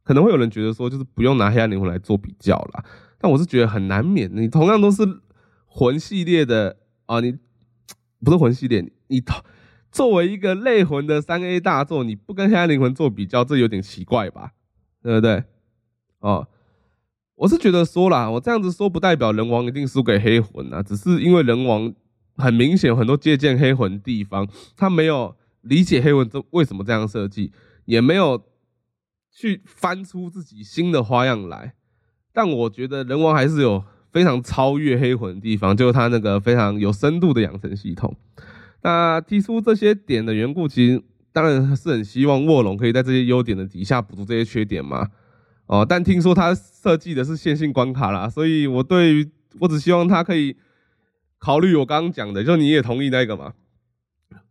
[0.04, 2.84] 可能会有人觉得说，就是不用拿黑暗灵魂来做比较啦。
[3.18, 4.30] 但我是觉得很难免。
[4.32, 5.02] 你同样都是
[5.66, 7.36] 魂系列的啊，你
[8.22, 9.20] 不是魂系列，你
[9.90, 14.52] 作为一个类魂的三 A 大作，你不跟黑暗灵魂做比较，这有点奇怪吧？
[15.02, 15.42] 对不对？
[16.20, 16.46] 哦，
[17.34, 21.92] 我是觉得说啦，我这样子说不代表人王一定输给黑魂啊，只是因为人王
[22.36, 27.52] 很明显很多借鉴黑魂地方，他没有理解黑魂这为什么这样设计，
[27.84, 28.42] 也没有。
[29.38, 31.74] 去翻出自己新的花样来，
[32.32, 38.16] 但我觉得人王还是有非常超越黑魂的地方，就是他那个非常有深度的养成系统。
[38.80, 41.02] 那提出这些点的缘故，其实
[41.34, 45.06] 当然是很希望卧龙可以在这些优点的底下补足这些缺点嘛。
[45.66, 49.30] 哦，但听说他设计的是线性关卡啦，所以我对于
[49.60, 50.56] 我只希望他可以
[51.38, 53.54] 考虑我刚刚讲的，就你也同意那个嘛，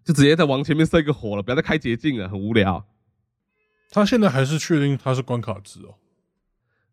[0.04, 2.86] 就直接在往前面设一个火了，不要再开捷径了，很无聊。
[3.92, 5.96] 他现在还是确定他是关卡制哦。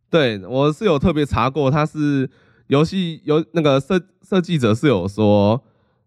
[0.09, 2.31] 对我是有特别查过，他是
[2.69, 5.63] 游戏有那个设设计者是有说，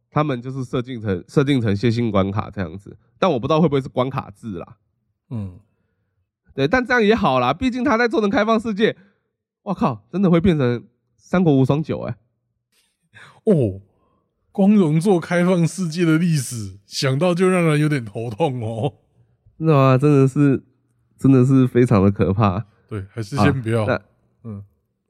[0.10, 4.78] 他们就是设定成设定成线性关卡这样子，但我不知道会不会是关卡制啦。
[5.30, 5.60] 嗯，
[6.54, 8.96] 对，但这样也好啦，毕竟他在做成开放世界，
[9.64, 12.16] 我靠，真的会变成三国无双九哎。
[13.46, 13.82] 哦，
[14.52, 18.94] 光荣做开放世界的历史，想到就让人有点头痛哦。
[19.58, 19.98] 是吗？
[19.98, 20.64] 真的是。
[21.18, 23.86] 真的是非常的可怕，对，还是先不要。
[24.44, 24.62] 嗯，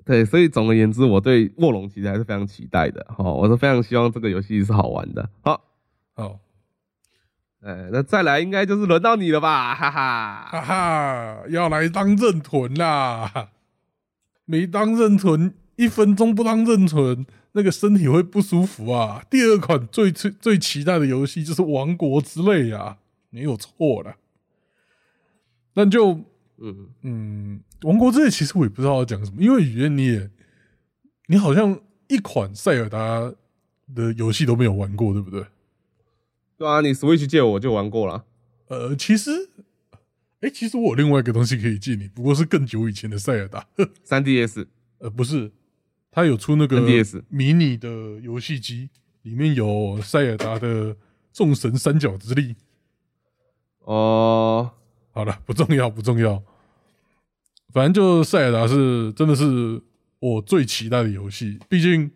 [0.06, 3.04] 对，所以总而言之，我对卧龙其实还是非常期待的。
[3.10, 5.28] 哈，我是非常希望这个游戏是好玩的。
[5.42, 5.60] 好，
[6.14, 6.40] 好，
[7.62, 9.74] 哎，那再来应该就是轮到你了吧？
[9.74, 13.50] 哈哈，哈哈，要来当认屯啦！
[14.46, 17.26] 没当认屯，一分钟不当认屯，
[17.56, 19.26] 那个身体会不舒服啊。
[19.30, 22.98] 第二款最最最期待的游戏就是《王国之泪》啊，
[23.30, 24.18] 没有错了。
[25.74, 26.20] 那就，
[26.58, 30.30] 嗯嗯，王国之泪其实我也不知道要讲什么，因为语言你也，
[31.28, 33.34] 你好像一款塞尔达
[33.94, 35.46] 的游戏都没有玩过，对不对？
[36.58, 38.26] 对啊，你 Switch 借我就玩过了。
[38.68, 39.32] 呃，其实，
[40.42, 43.66] 哎，其实我有另外一个东西可以借你，不过是更久以前的塞尔达，
[44.04, 44.68] 三 DS。
[45.00, 45.52] 呃，不是，
[46.16, 46.80] 他有出那个
[47.28, 47.90] 迷你的
[48.22, 48.90] 游戏机，
[49.24, 50.96] 里面有塞尔达的
[51.34, 52.56] 众神三角之力。
[53.80, 54.72] 哦。
[55.12, 56.42] 好了，不重要，不重要。
[57.74, 59.82] 反正就塞尔达是真的是
[60.20, 62.12] 我最期待的游戏，毕竟，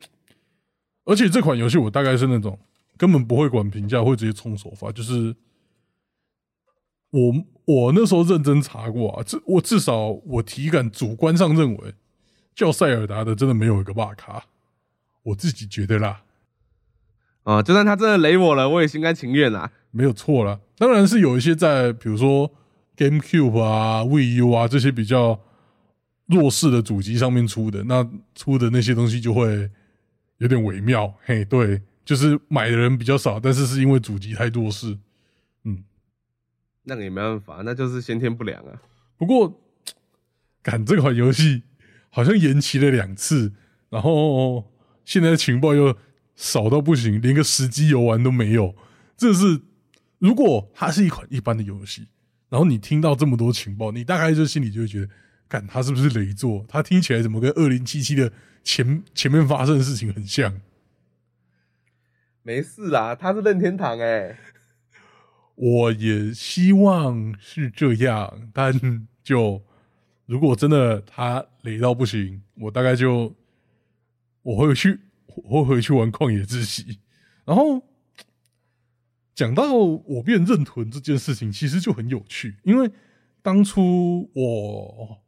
[1.04, 2.60] 而且这款游戏我大概是那种
[2.98, 4.92] 根本不会管评价，会直接冲首发。
[4.92, 5.36] 就是
[7.10, 7.34] 我
[7.66, 11.94] 我那时候认真查过啊，至我至少我体感主观上认为
[12.60, 14.44] 叫塞尔达的真的没有一个骂卡，
[15.24, 16.24] 我自己觉得啦。
[17.44, 20.60] 啊，就算他真的雷我了，我也心甘情愿啦，没有错啦。
[20.78, 22.52] 当然是有一些在，比如说
[22.98, 25.40] GameCube 啊、VU 啊这些比较
[26.26, 28.06] 弱势的主机上面出的，那
[28.36, 29.72] 出的那些东西就会
[30.40, 31.14] 有点微妙。
[31.24, 34.98] 嘿，对，就是买的人比较少，但是是因为主机太弱势。
[35.64, 35.82] 嗯，
[36.84, 38.82] 那个也没办法，那就是先天不良啊。
[39.18, 39.62] 不过，
[40.62, 41.64] 赶这款游戏
[42.10, 43.54] 好像延期了两次，
[43.90, 44.72] 然后
[45.06, 45.98] 现在情报又
[46.36, 48.76] 少到不行，连个实机游玩都没有。
[49.18, 49.62] 这是
[50.18, 52.08] 如果它是一款一般的游戏，
[52.50, 55.10] 然后你听到这么多情报，你大概就心里就会觉得，
[55.48, 56.66] 干它是不是雷作？
[56.68, 58.32] 它听起来怎么跟二零七七的
[58.64, 60.60] 前前面发生的事情很像？
[62.42, 64.38] 没事啦，它是任天堂哎。
[65.56, 69.62] 我也希望是这样，但就
[70.26, 73.36] 如果真的他雷到不行，我大概就
[74.42, 77.00] 我会去，我会回去玩旷野之息。
[77.46, 77.84] 然后
[79.34, 82.92] 讲到我变认屯这件事情，其实就很有趣，因为
[83.42, 85.22] 当初我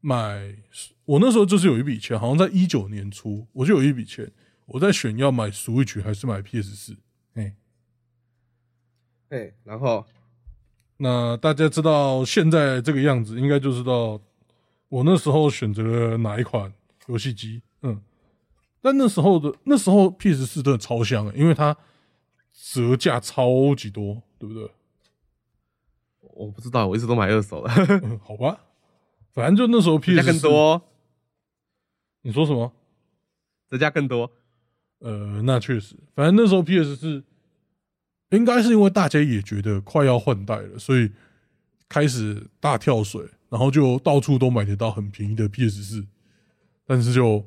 [0.00, 0.56] 买，
[1.04, 4.30] 我那时候就是有一笔钱，好像在一九年初，我就有一笔钱，
[4.66, 6.96] 我在选要买 Switch 还是买 PS 四，
[7.34, 7.54] 哎。
[9.26, 10.06] 对，然后，
[10.98, 14.20] 那大家知道现在这个样子，应该就知道
[14.94, 16.72] 我那时候选择了哪一款
[17.08, 17.60] 游戏机。
[17.82, 18.00] 嗯，
[18.80, 21.76] 但那时候的那时候 PS 四真的超香，因为它
[22.52, 24.70] 折价超级多，对不对？
[26.20, 27.70] 我不知道，我一直都买二手的。
[28.22, 28.60] 好吧，
[29.32, 30.82] 反正就那时候 PS 更多。
[32.22, 32.72] 你说什么？
[33.68, 34.30] 折价更多？
[35.00, 37.24] 呃，那确实，反正那时候 PS 四。
[38.30, 41.12] 应该是因为大家也觉得快要换代了，所以
[41.88, 43.24] 开始大跳水，
[43.54, 46.06] 然后就到处都买得到很便宜的 PS 四，
[46.84, 47.46] 但是就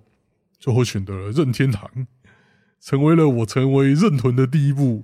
[0.57, 2.07] 就会选择了任天堂，
[2.79, 5.03] 成为了我成为任屯的第一步。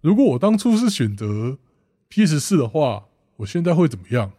[0.00, 1.58] 如果我当初是选择
[2.08, 3.06] PS 四的话，
[3.38, 4.30] 我现在会怎么样？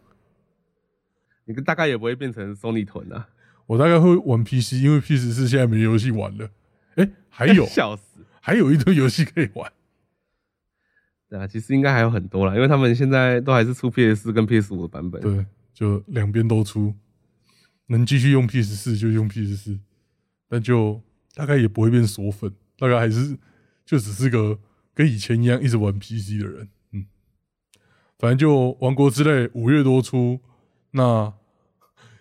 [1.44, 3.28] 你大概也不会变成 Sony 屯啊，
[3.66, 6.48] 我大概会玩 PC，因为 PS 四现在没游戏玩了。
[6.94, 9.70] 哎，还有 笑死，还有一堆游戏可以玩。
[11.28, 15.20] 对啊，其实应该还有很多啦，因为他们现在都还是出 PS 四跟 PS 五的版本。
[15.20, 15.44] 对，
[15.76, 16.94] 就两边都出，
[17.88, 19.78] 能继续用 PS 四就用 PS 四，
[20.48, 21.02] 但就
[21.34, 23.36] 大概也不会变锁粉，大概还是
[23.84, 24.58] 就只是个
[24.94, 26.70] 跟以前一样一直玩 PC 的人。
[26.92, 27.04] 嗯，
[28.18, 30.40] 反正就《王国之泪》五月多出，
[30.92, 31.34] 那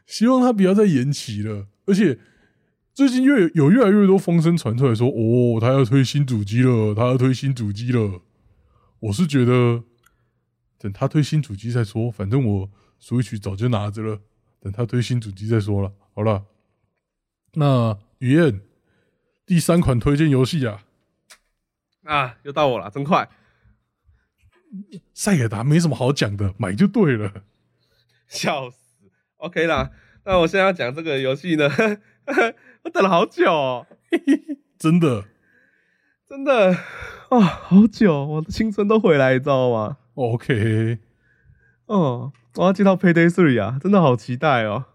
[0.05, 1.67] 希望他不要再延期了。
[1.85, 2.19] 而且
[2.93, 8.21] 最近越有越来越多风声传出来说，哦，他要推新主机了，他要推新主机了。
[8.99, 9.85] 我是觉得，
[10.77, 12.11] 等他推新主机再说。
[12.11, 12.69] 反正我
[13.05, 14.19] Switch 早就拿着了，
[14.59, 15.93] 等他推新主机再说了。
[16.15, 16.45] 好了，
[17.53, 18.61] 那雨燕
[19.45, 20.83] 第三款推荐游戏啊，
[22.03, 23.29] 啊，又到我了，真快。
[25.13, 27.43] 塞尔达没什么好讲的，买就对了。
[28.27, 28.77] 笑死
[29.37, 29.91] ，OK 啦。
[30.23, 31.69] 那我现在要讲这个游戏呢，
[32.81, 33.87] 我 等了好久，哦，
[34.79, 35.25] 真的，
[36.27, 36.71] 真的。
[37.29, 40.97] 啊，好久，我的青春都回来，你知道吗？OK，
[41.85, 44.85] 哦，我要接到 Payday Three 啊，真的好期待哦。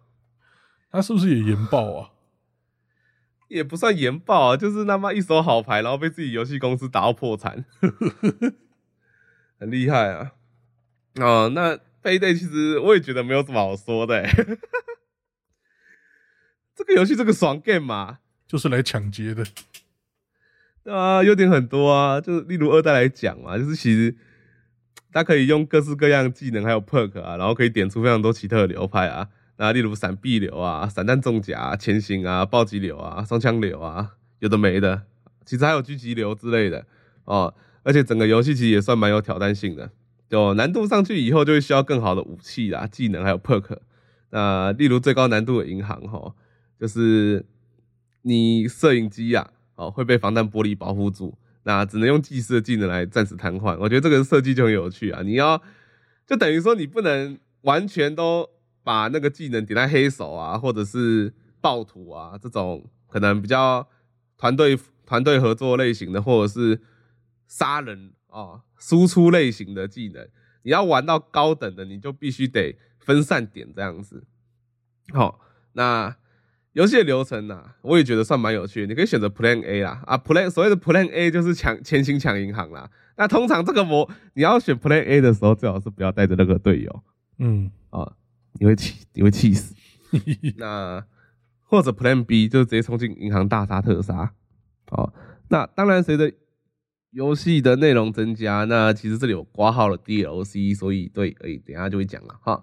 [0.90, 2.10] 他是不是也研爆啊？
[3.48, 7.64] 也不算研爆啊，就是他妈一手好牌，然后被自己游戏公司打到破产，
[9.58, 10.32] 很厉害啊。
[11.16, 14.26] 哦，那 Payday 其实我也觉得没有什么好说的，
[16.74, 19.44] 这个游戏这个爽 game 嘛，就是来抢劫的。
[20.84, 24.16] 啊，优点很多啊，就是例如二代来讲嘛，就是其实
[25.12, 35.02] 它可以用各式各样技能，还有 perk 啊，然后可以点出非常多奇特的流派啊，那例如闪避流啊、散弹重甲、前行啊、暴击流啊、双枪流啊，有的没的，
[35.44, 36.86] 其实还有狙击流之类的
[37.24, 37.54] 哦。
[37.82, 39.90] 而且整个游戏其实也算蛮有挑战性的，
[40.28, 43.78] 就难度上去以后就会需要更好的武器啦、技能还有 perk。
[44.30, 46.34] 那例如最高难度的银行哈，
[46.78, 47.44] 就是
[48.22, 49.50] 你摄影机呀。
[49.76, 53.76] 哦，会被防弹玻璃保护住，那只能用祭司的技能来暂时瘫痪。
[53.78, 55.22] 我觉得这个设计就很有趣啊！
[55.22, 55.62] 你要
[56.26, 58.48] 就等于说你不能完全都
[58.82, 63.86] 把那个技能点在黑手啊，或者是暴徒啊这种可能比较
[64.38, 66.80] 团队团队合作类型的，或者是
[67.46, 70.26] 杀人啊输出类型的技能。
[70.62, 74.24] 你要玩到高等的，你就必须得分散点这样子。
[75.12, 75.40] 好，
[75.72, 76.16] 那。
[76.72, 78.86] 游戏的流程呢，我也觉得算蛮有趣的。
[78.86, 82.88] 你可以选择 Plan A 啦，啊，Plan 所谓的 Plan A 就是抢前行抢银行啦。
[83.16, 87.02] 那通常这个模你要选 Plan A 的时候，最好是不要带着那个队友，
[87.38, 88.12] 嗯，啊，
[88.60, 89.74] 你会气你会气死。
[90.56, 91.04] 那
[91.64, 94.32] 或者 Plan B 就直接冲进银行大杀特杀，
[94.90, 95.12] 哦，
[95.48, 96.32] 那当然随着
[97.10, 102.62] 游戏的内容增加，那其实这里有挂号了 DLC，所以对，哎，等下就会讲了哈。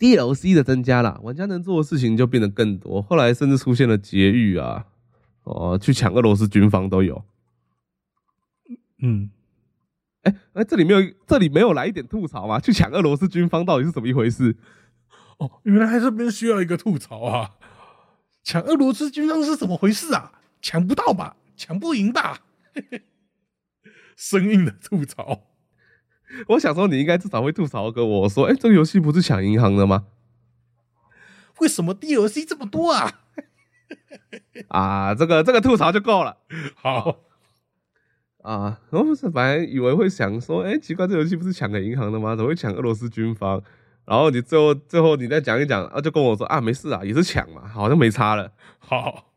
[0.00, 3.02] DLC 的增加了，玩家能做的事情就变得更多。
[3.02, 4.86] 后来甚至出现了劫狱啊，
[5.44, 7.22] 哦，去抢俄罗斯军方都有。
[9.02, 9.30] 嗯，
[10.22, 12.58] 哎哎，这里没有，这里没有来一点吐槽吗？
[12.58, 14.56] 去抢俄罗斯军方到底是怎么一回事？
[15.38, 17.56] 哦，原来这边需要一个吐槽啊！
[18.42, 20.32] 抢俄罗斯军方是怎么回事啊？
[20.62, 21.36] 抢不到吧？
[21.56, 22.40] 抢不赢吧？
[24.16, 25.49] 生硬的吐槽。
[26.48, 30.06] 我想说，你应该至少会吐槽跟我说：“哎，这个游戏不是抢银行的吗？
[31.60, 33.20] 为什么 DLC 这么多啊？”
[34.68, 36.36] 啊，这个这个吐槽就够了。
[36.76, 37.16] 好
[38.42, 42.36] 啊，我不是本来以为会想说：“哎，奇怪，这游戏不是抢个银行的吗？
[42.36, 43.62] 怎么会抢俄罗斯军方？”
[44.06, 49.32] 然后你最后最后你再讲一讲啊，就跟我说：“啊，没事啊，也是抢嘛，好像没差了。”好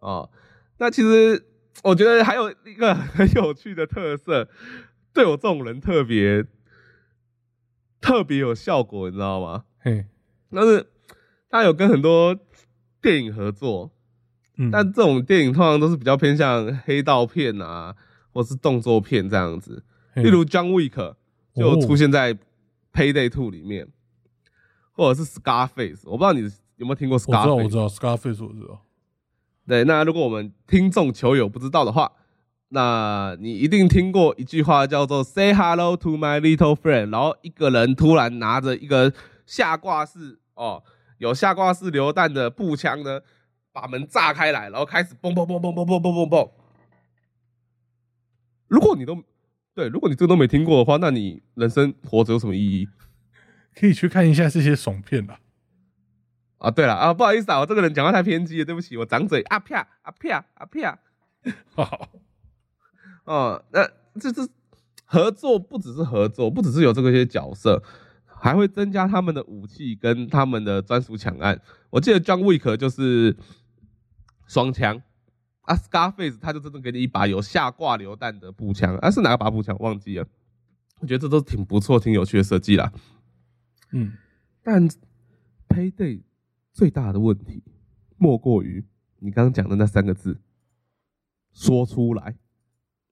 [0.00, 0.30] 哦，
[0.78, 1.44] 那其实
[1.82, 4.48] 我觉得还有一个很有趣的特色。
[5.16, 6.44] 对我这种人特别
[8.02, 9.64] 特别有效果，你知道吗？
[9.78, 10.04] 嘿，
[10.50, 10.86] 但是
[11.48, 12.38] 他有跟很多
[13.00, 13.90] 电影合作，
[14.58, 17.96] 嗯，但这种电影通常都是比较偏向黑道片啊，
[18.30, 19.82] 或是动作片这样子。
[20.16, 20.90] 例如《John Wick》
[21.54, 22.34] 就出现在
[22.92, 23.88] 《Payday Two》里面，
[24.92, 26.40] 或者是《Scarface》，我不知道你
[26.76, 27.46] 有没有听过《Scarface》？
[27.54, 28.82] 我知道，《Scarface》我知道。
[29.66, 32.12] 对，那如果我们听众球友不知道的话。
[32.68, 39.12] 那你一定听过一句话叫做 “Say hello to my little friend”，然后一个人突然拿着一个
[39.46, 40.82] 下挂式哦，
[41.18, 43.20] 有下挂式榴弹的步枪呢，
[43.72, 46.50] 把门炸开来，然后开始嘣嘣嘣嘣嘣嘣嘣嘣嘣。
[48.66, 49.22] 如果你都
[49.72, 52.88] 对，如果你这个都没听过的话，那你人生活着有什么意义？
[53.78, 55.38] 可以去看一下这些爽片吧。
[56.58, 60.98] 啊，对了啊，不好意思啊，我这个人讲话太偏激了，对不起，我长嘴啊啪啊啪啊啪。
[61.72, 62.08] 好。
[63.26, 63.86] 哦，那
[64.18, 64.48] 这是
[65.04, 67.82] 合作，不只是合作，不只是有这个些角色，
[68.24, 71.60] 还会增加他们的武器跟他们的专属抢案。
[71.90, 73.36] 我记得 John Wick 就是
[74.46, 75.02] 双枪，
[75.62, 80.26] 啊，Scarface 他就真的给你一把有下挂榴弹的步枪，啊，是哪把步枪忘记了？
[81.00, 82.92] 我觉得这都挺不错、挺有趣的设计啦。
[83.90, 84.12] 嗯，
[84.62, 84.88] 但
[85.68, 86.22] Payday
[86.72, 87.62] 最大的问题
[88.16, 88.84] 莫过于
[89.18, 90.40] 你刚刚讲的那三个字，
[91.52, 92.36] 说出来。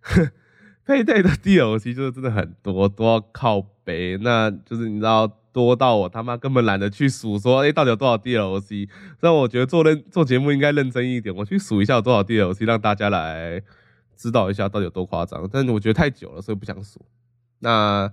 [0.86, 8.90] 配对的 DLC 就是真的很多，都要靠背，那就是你知道多到我他妈根本懒得去数，说哎到底有多少 DLC？
[9.22, 13.64] 让我觉得做认做节目应该认真一点，我去数一下有多少 DLC，让大家来
[14.18, 15.50] 知道一下到底有多夸张。
[15.52, 17.06] 但是我觉得太久了，所以不想数。
[17.60, 18.12] 那。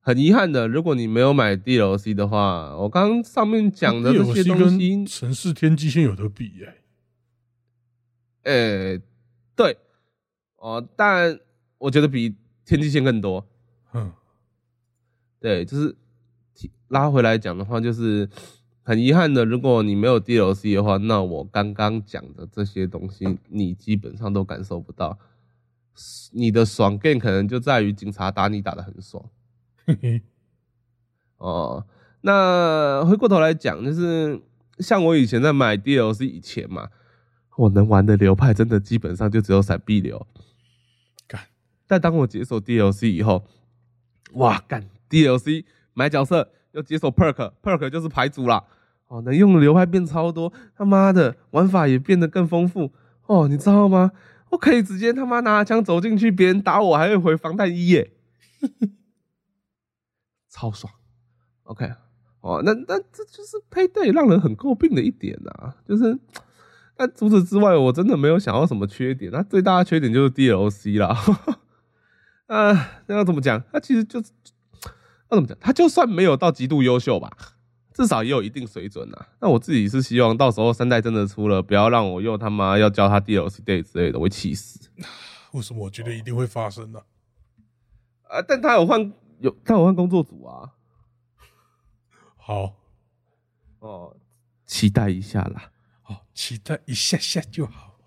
[0.00, 6.74] 很遗憾的，如果你没有买 DLC 的话，我刚刚上面讲的这些东西，跟城市天际线有得比耶。
[8.44, 9.02] 诶，
[9.54, 9.76] 对，
[10.56, 11.38] 哦，但
[11.76, 12.34] 我觉得比
[12.64, 13.46] 天际线更多。
[13.92, 14.12] 嗯，
[15.40, 15.94] 对，就是
[16.88, 18.26] 拉回来讲的话，就是
[18.82, 25.18] 很遗憾的，如果你没有 DLC 的话，那我刚刚讲的这些东西，你基本上都感受不到。
[26.32, 29.22] 你的爽 game 可能就在于警察打你打的很爽。
[31.38, 31.86] 哦，
[32.20, 34.40] 那回过头来讲，就是
[34.78, 36.88] 像我以前在买 DLC 以前嘛，
[37.56, 40.26] 我能玩的流派真的基本上就只有闪避流。
[41.26, 41.40] 干，
[41.86, 43.44] 但当我解锁 DLC 以后，
[44.34, 45.64] 哇，干 DLC
[45.94, 48.64] 买角色要解锁 perk，perk 就是牌组啦。
[49.06, 52.92] 哦，能用的流派变超多，他妈的玩法也变得更丰富。
[53.26, 54.12] 哦，你知道吗？
[54.50, 58.10] 我可以直接他妈拿枪走进去，别人打我还会回防弹衣耶。
[60.58, 60.92] 超爽
[61.62, 61.88] ，OK，
[62.40, 66.18] 哦，那那这就是配对让人很诟病的一点啊，就是，
[66.98, 69.30] 那除此之外，我真的没有想到什么缺点。
[69.30, 71.16] 那最大的缺点就是 DLC 啦，
[72.48, 73.62] 啊，那要怎么讲？
[73.72, 74.32] 它其实就是
[75.30, 75.56] 要怎么讲？
[75.60, 77.30] 它就算没有到极度优秀吧，
[77.94, 79.26] 至少也有一定水准呐。
[79.40, 84.90] 那我自己是希望到时候三代真的出了，不要让我又他妈要教他 DLC day 之类的，我会气死。
[85.52, 85.84] 为什么？
[85.84, 86.98] 我觉得一定会发生呢。
[88.24, 89.12] 啊，但他有换。
[89.40, 90.74] 有，他有换工作组啊。
[92.36, 92.74] 好，
[93.80, 94.16] 哦，
[94.64, 95.72] 期待一下啦。
[96.04, 97.98] 哦，期待一下下就好。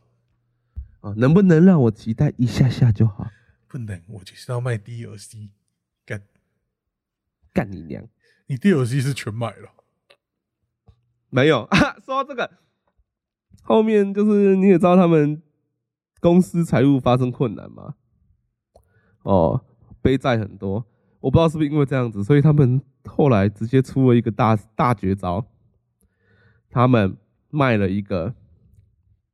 [1.01, 3.29] 啊，能不能让我期待一下下就好？
[3.67, 5.49] 不能，我就是要卖 DLC。
[6.05, 6.21] 干，
[7.53, 8.07] 干你娘！
[8.47, 9.69] 你 DLC 是全买了？
[11.29, 11.99] 没有啊。
[12.03, 12.59] 说到这个，
[13.63, 15.41] 后面就是你也知道他们
[16.19, 17.95] 公司财务发生困难吗？
[19.23, 19.65] 哦。
[20.03, 20.87] 背债很多。
[21.21, 25.45] 我不知道是不是因为这样子，所以他们后来直接出了一个大大绝招，
[26.69, 27.15] 他们
[27.49, 28.33] 卖了一个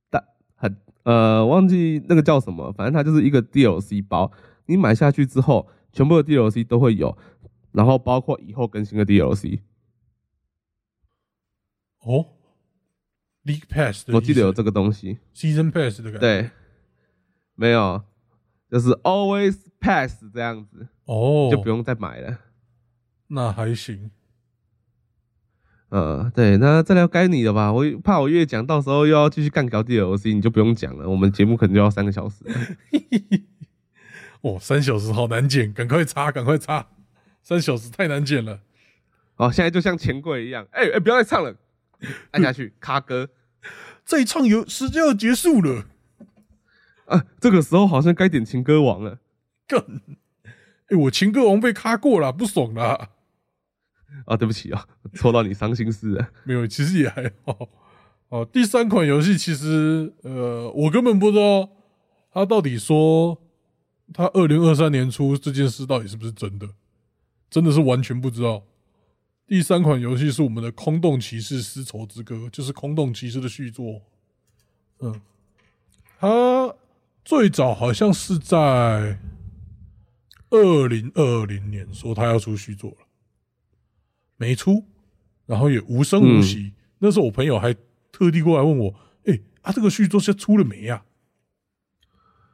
[0.10, 0.24] 大
[0.56, 4.32] 很呃忘记那个叫什么，反正它就是一个 DLC 包，
[4.66, 7.18] 你买下去之后，全部的 DLC 都会有，
[7.72, 9.62] 然后包括以后更新的 DLC。
[12.00, 12.26] 哦
[13.44, 16.20] ，League Pass，我记得有这个东西，Season Pass 的感觉。
[16.20, 16.50] 对，
[17.56, 18.02] 没有，
[18.70, 20.88] 就是 Always Pass 这样子。
[21.06, 22.40] 哦，就不用再买了。
[23.28, 24.12] 那还行。
[25.90, 27.72] 呃，对，那这条该你的吧。
[27.72, 31.10] 我怕我越讲，到时候又要继续干搞 DLC，你就不用讲了。
[31.10, 32.44] 我们节目可能就要三个小时。
[34.42, 36.88] 哦，三小时好难剪，赶快插，赶快插。
[37.42, 38.60] 三小时太难剪了。
[39.38, 40.68] 哦，现在就像钱柜一样。
[40.72, 41.56] 哎哎，不要再唱了，
[42.32, 43.30] 按下去，卡歌。
[44.06, 45.86] 这一唱有时间要结束了。
[47.08, 49.20] 啊，这个时候好像该点情歌王了。
[49.68, 50.02] 更。
[50.88, 53.10] 哎，我情歌王被卡过了，不爽了。
[54.26, 56.30] 啊，对不起啊，戳到你伤心事了。
[56.46, 57.68] 没有，其实也还好。
[58.30, 61.70] 哦，第三款游戏其实，呃，我根本不知道
[62.32, 63.42] 他到底说
[64.14, 66.70] 他二零二三年初这件事到底是不是真的，
[67.50, 68.64] 真的是完全不知道。
[69.46, 74.02] 第三款游戏是我们的《空洞骑士丝绸之歌》，就是《空洞骑士》的续作。
[75.00, 75.22] 嗯，
[76.20, 76.74] 他
[77.28, 79.20] 最早好像是在。
[80.50, 82.98] 二零二零年说他要出续作了，
[84.38, 84.86] 没出，
[85.46, 86.72] 然后也无声无息。
[87.00, 87.76] 那时候我朋友还
[88.14, 88.96] 特地过来问我
[89.28, 91.04] ：“哎，啊，这个续作现在出了没呀？”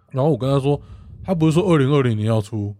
[0.09, 0.81] 然后我跟他说
[1.23, 2.75] ：“他不是说二零二零年要出，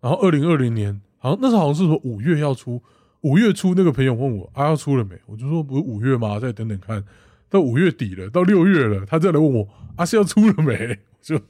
[0.00, 2.82] 然后二零二零年好像那时候好像是说五月要出，
[3.20, 6.40] 五月初那个朋友问我：‘啊，要出了没？’我就说：‘不是五月吗？
[6.40, 7.04] 再等等看。’
[7.48, 11.40] 到五月底了，到六月了，他再来问我：‘啊，是要出了没？’ 就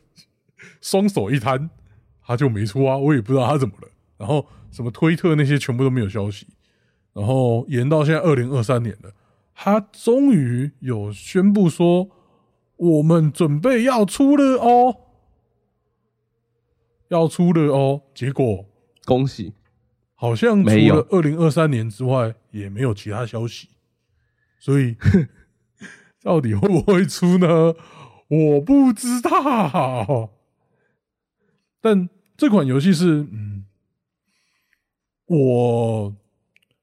[0.81, 1.71] 双手一摊。”
[2.29, 3.89] 他就没出啊，我也不知道他怎么了。
[4.17, 6.45] 然后什么推特那些全部都没有消息。
[7.13, 9.13] 然后延到现在二零二三年了，
[9.55, 12.11] 他终于有宣布说
[12.77, 14.97] 我们准备要出了哦，
[17.09, 18.03] 要出了哦。
[18.13, 18.67] 结果
[19.05, 19.55] 恭喜，
[20.17, 23.69] 好像除了二零二三年之外也没有其他消息。
[24.59, 24.97] 所以
[26.27, 27.77] 到底会不会出呢？
[28.27, 30.33] 我不知道，
[31.81, 32.09] 但。
[32.39, 33.65] 这款游戏是，嗯，
[35.25, 36.15] 我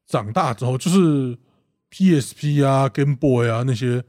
[0.07, 1.37] 长大之后就是
[1.91, 4.03] PSP 啊、Game Boy 啊那些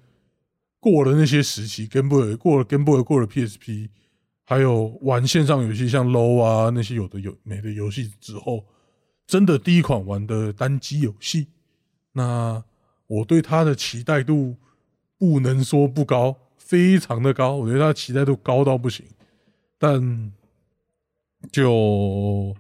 [0.80, 3.90] 过了那些时期，Game Boy 过了 Game Boy 过了 PSP，
[4.44, 8.64] 还有玩线上游戏像 Low 啊那些有的有没的游戏之后，
[9.26, 11.48] 真的第一款玩的单机游戏，
[12.12, 12.64] 那
[13.06, 14.56] 我对它的期待度
[15.24, 19.06] 不能说不高，非常的高，我觉得它期待度高到不行，
[19.78, 20.32] 但。
[21.52, 22.56] 就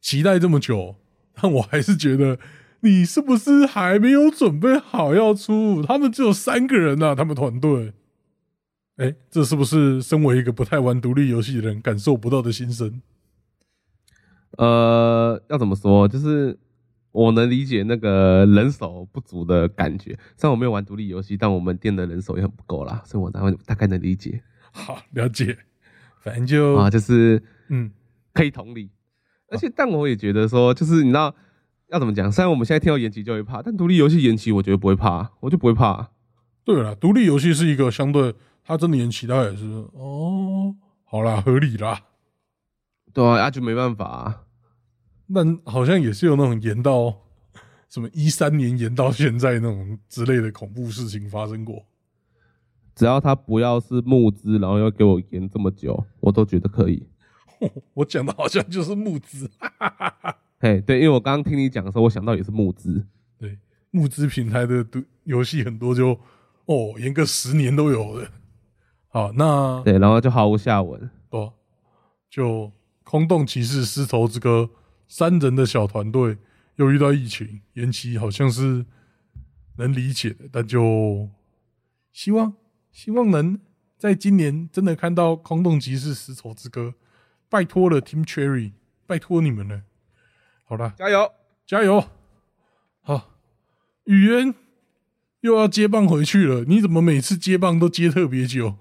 [0.00, 0.96] 期待这么久，
[1.34, 2.38] 但我还是觉得
[2.80, 5.82] 你是不是还没有准备好要出？
[5.82, 7.92] 他们只有三个人呐，他们团队。
[8.96, 13.02] 哎，这是不是身为一个不太玩独立游戏的人感受不到的心声？
[14.56, 16.08] 呃，要怎么说？
[16.08, 16.58] 就是
[17.12, 20.18] 我能理解那个人手不足的感觉。
[20.36, 24.42] 虽然我没有玩独立游戏，但我们店的人手也很不够啦，所以我大概大概能理解。
[24.72, 25.56] 好，了解。
[26.20, 27.90] 反正就啊，就是嗯。
[28.34, 28.90] 可以同理，
[29.50, 31.34] 而且但我也觉得说，就是你知道
[31.88, 32.32] 要怎么讲？
[32.32, 36.08] 虽然我们现在听到延期就会怕，但独立游戏延期，我觉得不会怕，我就不会怕。
[36.64, 38.34] 对了，独立游戏是一个相对，
[38.64, 42.00] 它真的延期，它也是哦，好啦，合理啦。
[43.12, 44.46] 对啊，那就没办法。
[45.34, 47.14] 但好像也是有那种延到
[47.88, 51.84] 什么一三年延到现在那种之类的恐怖事情发生过。
[52.94, 57.06] 只要他不要是募资，然后要给我延这么久，我都觉得可以。
[57.94, 59.50] 我讲的好像就是募资，
[60.58, 63.06] 嘿，对，因为我刚刚听你讲的时候，我想到也是募资，
[63.38, 63.58] 对，
[63.90, 64.84] 募资平台的
[65.24, 66.18] 游戏很多，就
[66.66, 68.28] 哦，延个十年都有的。
[69.08, 71.52] 好，那对，然后就毫无下文，哦，
[72.28, 72.70] 就
[73.04, 74.68] 空洞骑士丝绸之歌
[75.14, 76.38] 三人的小团队
[76.76, 78.86] 又遇到疫情延期，好像是
[79.76, 81.28] 能理解的，但就
[82.10, 82.54] 希望
[82.90, 83.60] 希望能
[83.98, 86.94] 在今年真的看到空洞骑士丝绸之歌。
[87.50, 88.72] 拜托了，Team Cherry，
[89.06, 89.82] 拜托你们了。
[90.64, 91.30] 好了，加油，
[91.66, 92.08] 加油！
[93.02, 93.34] 好，
[94.04, 94.54] 语言
[95.40, 96.64] 又要接棒回去了。
[96.64, 98.78] 你怎么每次接棒都接特别久？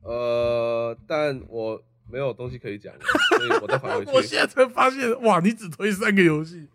[0.00, 2.92] 呃，但我没有东西可以讲，
[3.30, 4.10] 所以我再还回去。
[4.16, 6.68] 我现在才发现，哇，你只推三个游戏。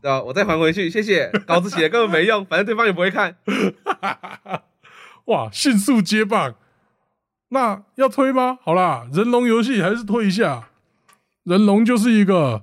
[0.00, 1.30] 对啊，我再还回去，谢谢。
[1.46, 3.36] 稿子写根本没用， 反正对方也不会看。
[5.26, 6.56] 哇，迅速接棒。
[7.50, 8.58] 那要推吗？
[8.62, 10.70] 好啦，人龙游戏还是推一下。
[11.44, 12.62] 人龙就是一个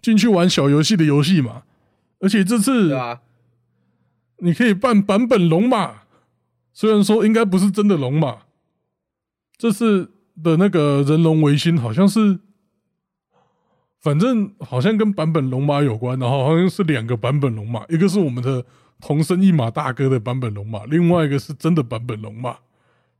[0.00, 1.64] 进去玩小游戏的游戏嘛，
[2.20, 2.96] 而且这次
[4.38, 6.02] 你可以办版本龙马，
[6.72, 8.42] 虽然说应该不是真的龙马，
[9.58, 12.40] 这次的那个人龙维新好像是，
[14.00, 18.64] 反正好像跟版本龙马有关，然后好像是两个版本龙马，一个是我们的
[19.00, 22.58] 同生一马大哥的版本龙马，另外一个是真的版本龙马。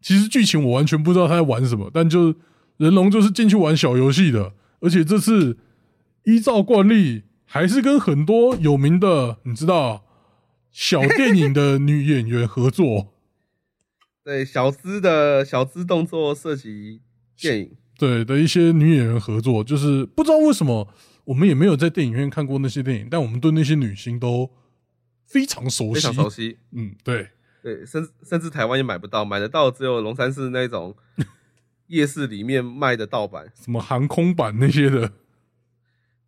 [0.01, 2.35] 其实剧情我完全不知道他在玩什么，但就
[2.79, 5.59] 人龙就是进去玩小游戏的，而且这次
[6.25, 10.05] 依照惯例还是跟很多有名的你知道
[10.71, 13.09] 小电影的女演员合作，
[14.25, 17.03] 对小资的小资动作涉及
[17.41, 20.87] 电影，对的一些女演员合作，就是不知道为什么
[21.25, 24.51] 我们也没有在电影院看过那些电影，但我们对那些女星都
[25.27, 27.29] 非常熟悉，非常熟悉，嗯，对。
[27.63, 30.97] 对，甚甚至台湾也买不到，买得到只有龙山寺那种
[31.89, 35.13] 夜市里面卖的盗版，什么航空版那些的，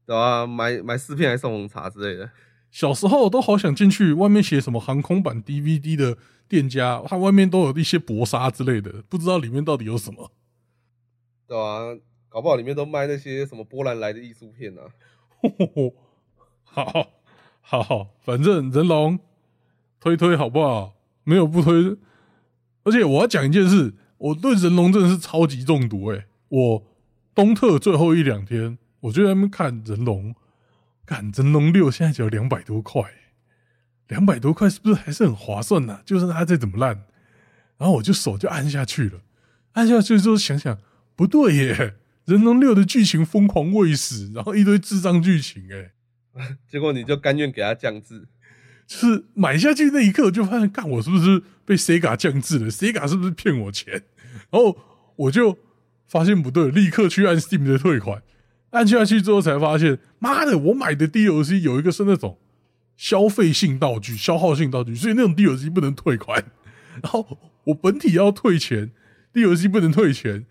[0.04, 2.30] 对啊，买买四片还送红茶之类的。
[2.70, 10.30] 小时候都好想进去，外面写什么航空版 DVD 的店家，它外面都有一些薄纱之类的，不知道里面到底有什么。
[11.52, 11.94] 对啊，
[12.30, 14.80] 搞不好里面都卖那些什么波兰来的艺术片 呢。
[16.64, 17.10] 好
[17.60, 19.18] 好好，反正人龙
[20.00, 20.94] 推推好不好？
[21.24, 21.98] 没有不推，
[22.84, 26.24] 而且我要讲一件事，我对人龙真的是超级中毒哎！
[26.48, 26.82] 我
[27.34, 30.34] 东特最后一两天，我就在那边看人龙，
[31.04, 33.02] 看人龙六现在只要两百多块，
[34.08, 36.00] 两百多块是不是还是很划算呢？
[36.06, 37.04] 就算它再怎么烂，
[37.76, 39.20] 然后我就手就按下去了，
[39.72, 40.78] 按下去之后想想
[41.14, 41.94] 不对耶，
[42.24, 45.92] 人龙六的剧情疯狂喂死，然后一堆智障剧情哎，
[46.68, 48.28] 结果你就甘愿给他降智。
[48.86, 53.92] 就是买下去那一刻，就发现，干我是不是被 Sega 降智了？Sega 是不是骗我钱？
[54.50, 54.76] 然后
[55.16, 55.56] 我就
[56.06, 58.22] 发现不对，立刻去按 Steam 的退款。
[58.70, 62.38] 按下去之后才发现，妈的，我买的 DLC 有一个是那种
[62.96, 66.44] 消费性道具、消耗性道具，所以那种 DLC 不能退款。
[67.02, 68.90] 然后我本体要退钱
[69.32, 70.44] ，DLC 不能退钱，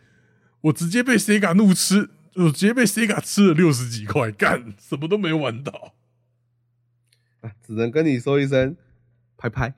[0.62, 5.96] 我直接被 Sega 怒吃，我直接被 Sega 吃了六十几块，干什么都没玩到。
[7.42, 8.78] 啊，只能跟你说一声，
[9.38, 9.74] 拍拍。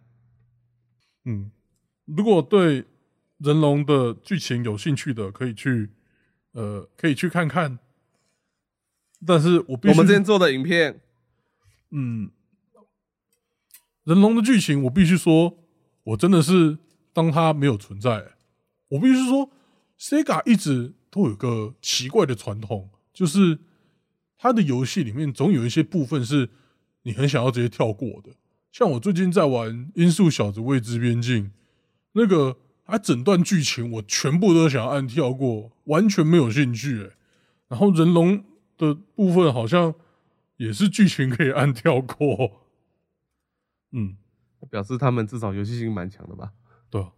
[1.25, 1.51] 嗯，
[2.05, 2.85] 如果对
[3.37, 5.89] 人龙的剧情有兴趣的，可以去，
[6.51, 7.79] 呃，可以去看看。
[9.25, 10.99] 但是我我们之前做的影片，
[11.91, 12.29] 嗯，
[14.03, 15.63] 人龙的剧情，我必须说，
[16.03, 16.77] 我真的是
[17.13, 18.33] 当它没有存在。
[18.89, 19.49] 我必须说
[20.03, 23.59] ，Sega 一直都有个奇怪的传统，就是
[24.37, 26.49] 它的游戏里面总有一些部分是。
[27.05, 28.31] 你很想要直接跳过的，
[28.71, 31.47] 像我最近在玩《音速小子未知边境》，
[32.13, 37.11] 那个它整段剧情我全部都想要按跳过，完全没有兴趣。
[37.67, 38.41] 然后人龙
[38.77, 39.93] 的部分好像
[40.55, 42.61] 也是剧情可以按跳过。
[43.91, 44.15] 嗯，
[44.69, 46.53] 表示他们至少游戏性蛮强的吧？
[46.89, 47.11] 对啊。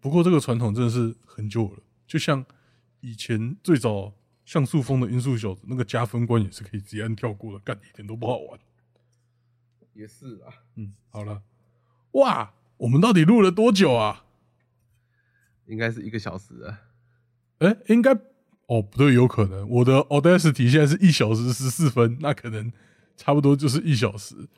[0.00, 1.78] 不过这个传统真的是很久了，
[2.08, 2.44] 就像
[3.00, 4.12] 以前最早
[4.44, 8.58] 像素风的《音速小子》，那个加分关也是可以直接按跳过的，干一点都不好玩。
[9.92, 11.42] 也是啊，嗯，好了，
[12.12, 14.24] 哇，我们到底录了多久啊？
[15.66, 16.80] 应该是一个小时啊。
[17.58, 18.12] 哎，应该
[18.66, 22.72] 哦，不对，有可能我的 Audacity 现在是一小时十四分，那可能
[23.16, 24.48] 差不多就是一小时。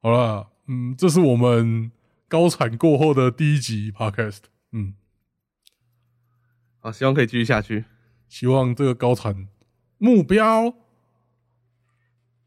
[0.00, 1.92] 好了，嗯，这是我们
[2.26, 4.40] 高产过后的第一集 Podcast，
[4.72, 4.94] 嗯，
[6.86, 7.84] 好，希望可以继续下去，
[8.28, 9.48] 希望这个高产
[9.98, 10.72] 目标。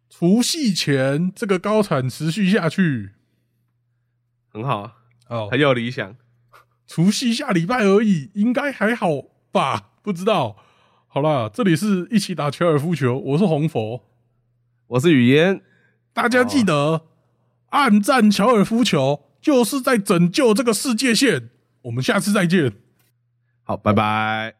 [0.09, 3.09] 除夕前这个高产持续下去，
[4.47, 4.93] 很好，
[5.25, 6.15] 好，很有理想。
[6.87, 9.09] 除夕下礼拜而已，应该还好
[9.51, 9.91] 吧？
[10.01, 10.55] 不知道。
[11.07, 14.05] 好了，这里是一起打高尔夫球，我是红佛，
[14.87, 15.61] 我是雨烟。
[16.13, 17.07] 大家记得
[17.71, 21.49] 暗战高尔夫球，就是在拯救这个世界线。
[21.81, 22.77] 我们下次再见。
[23.69, 24.58] 好，拜拜。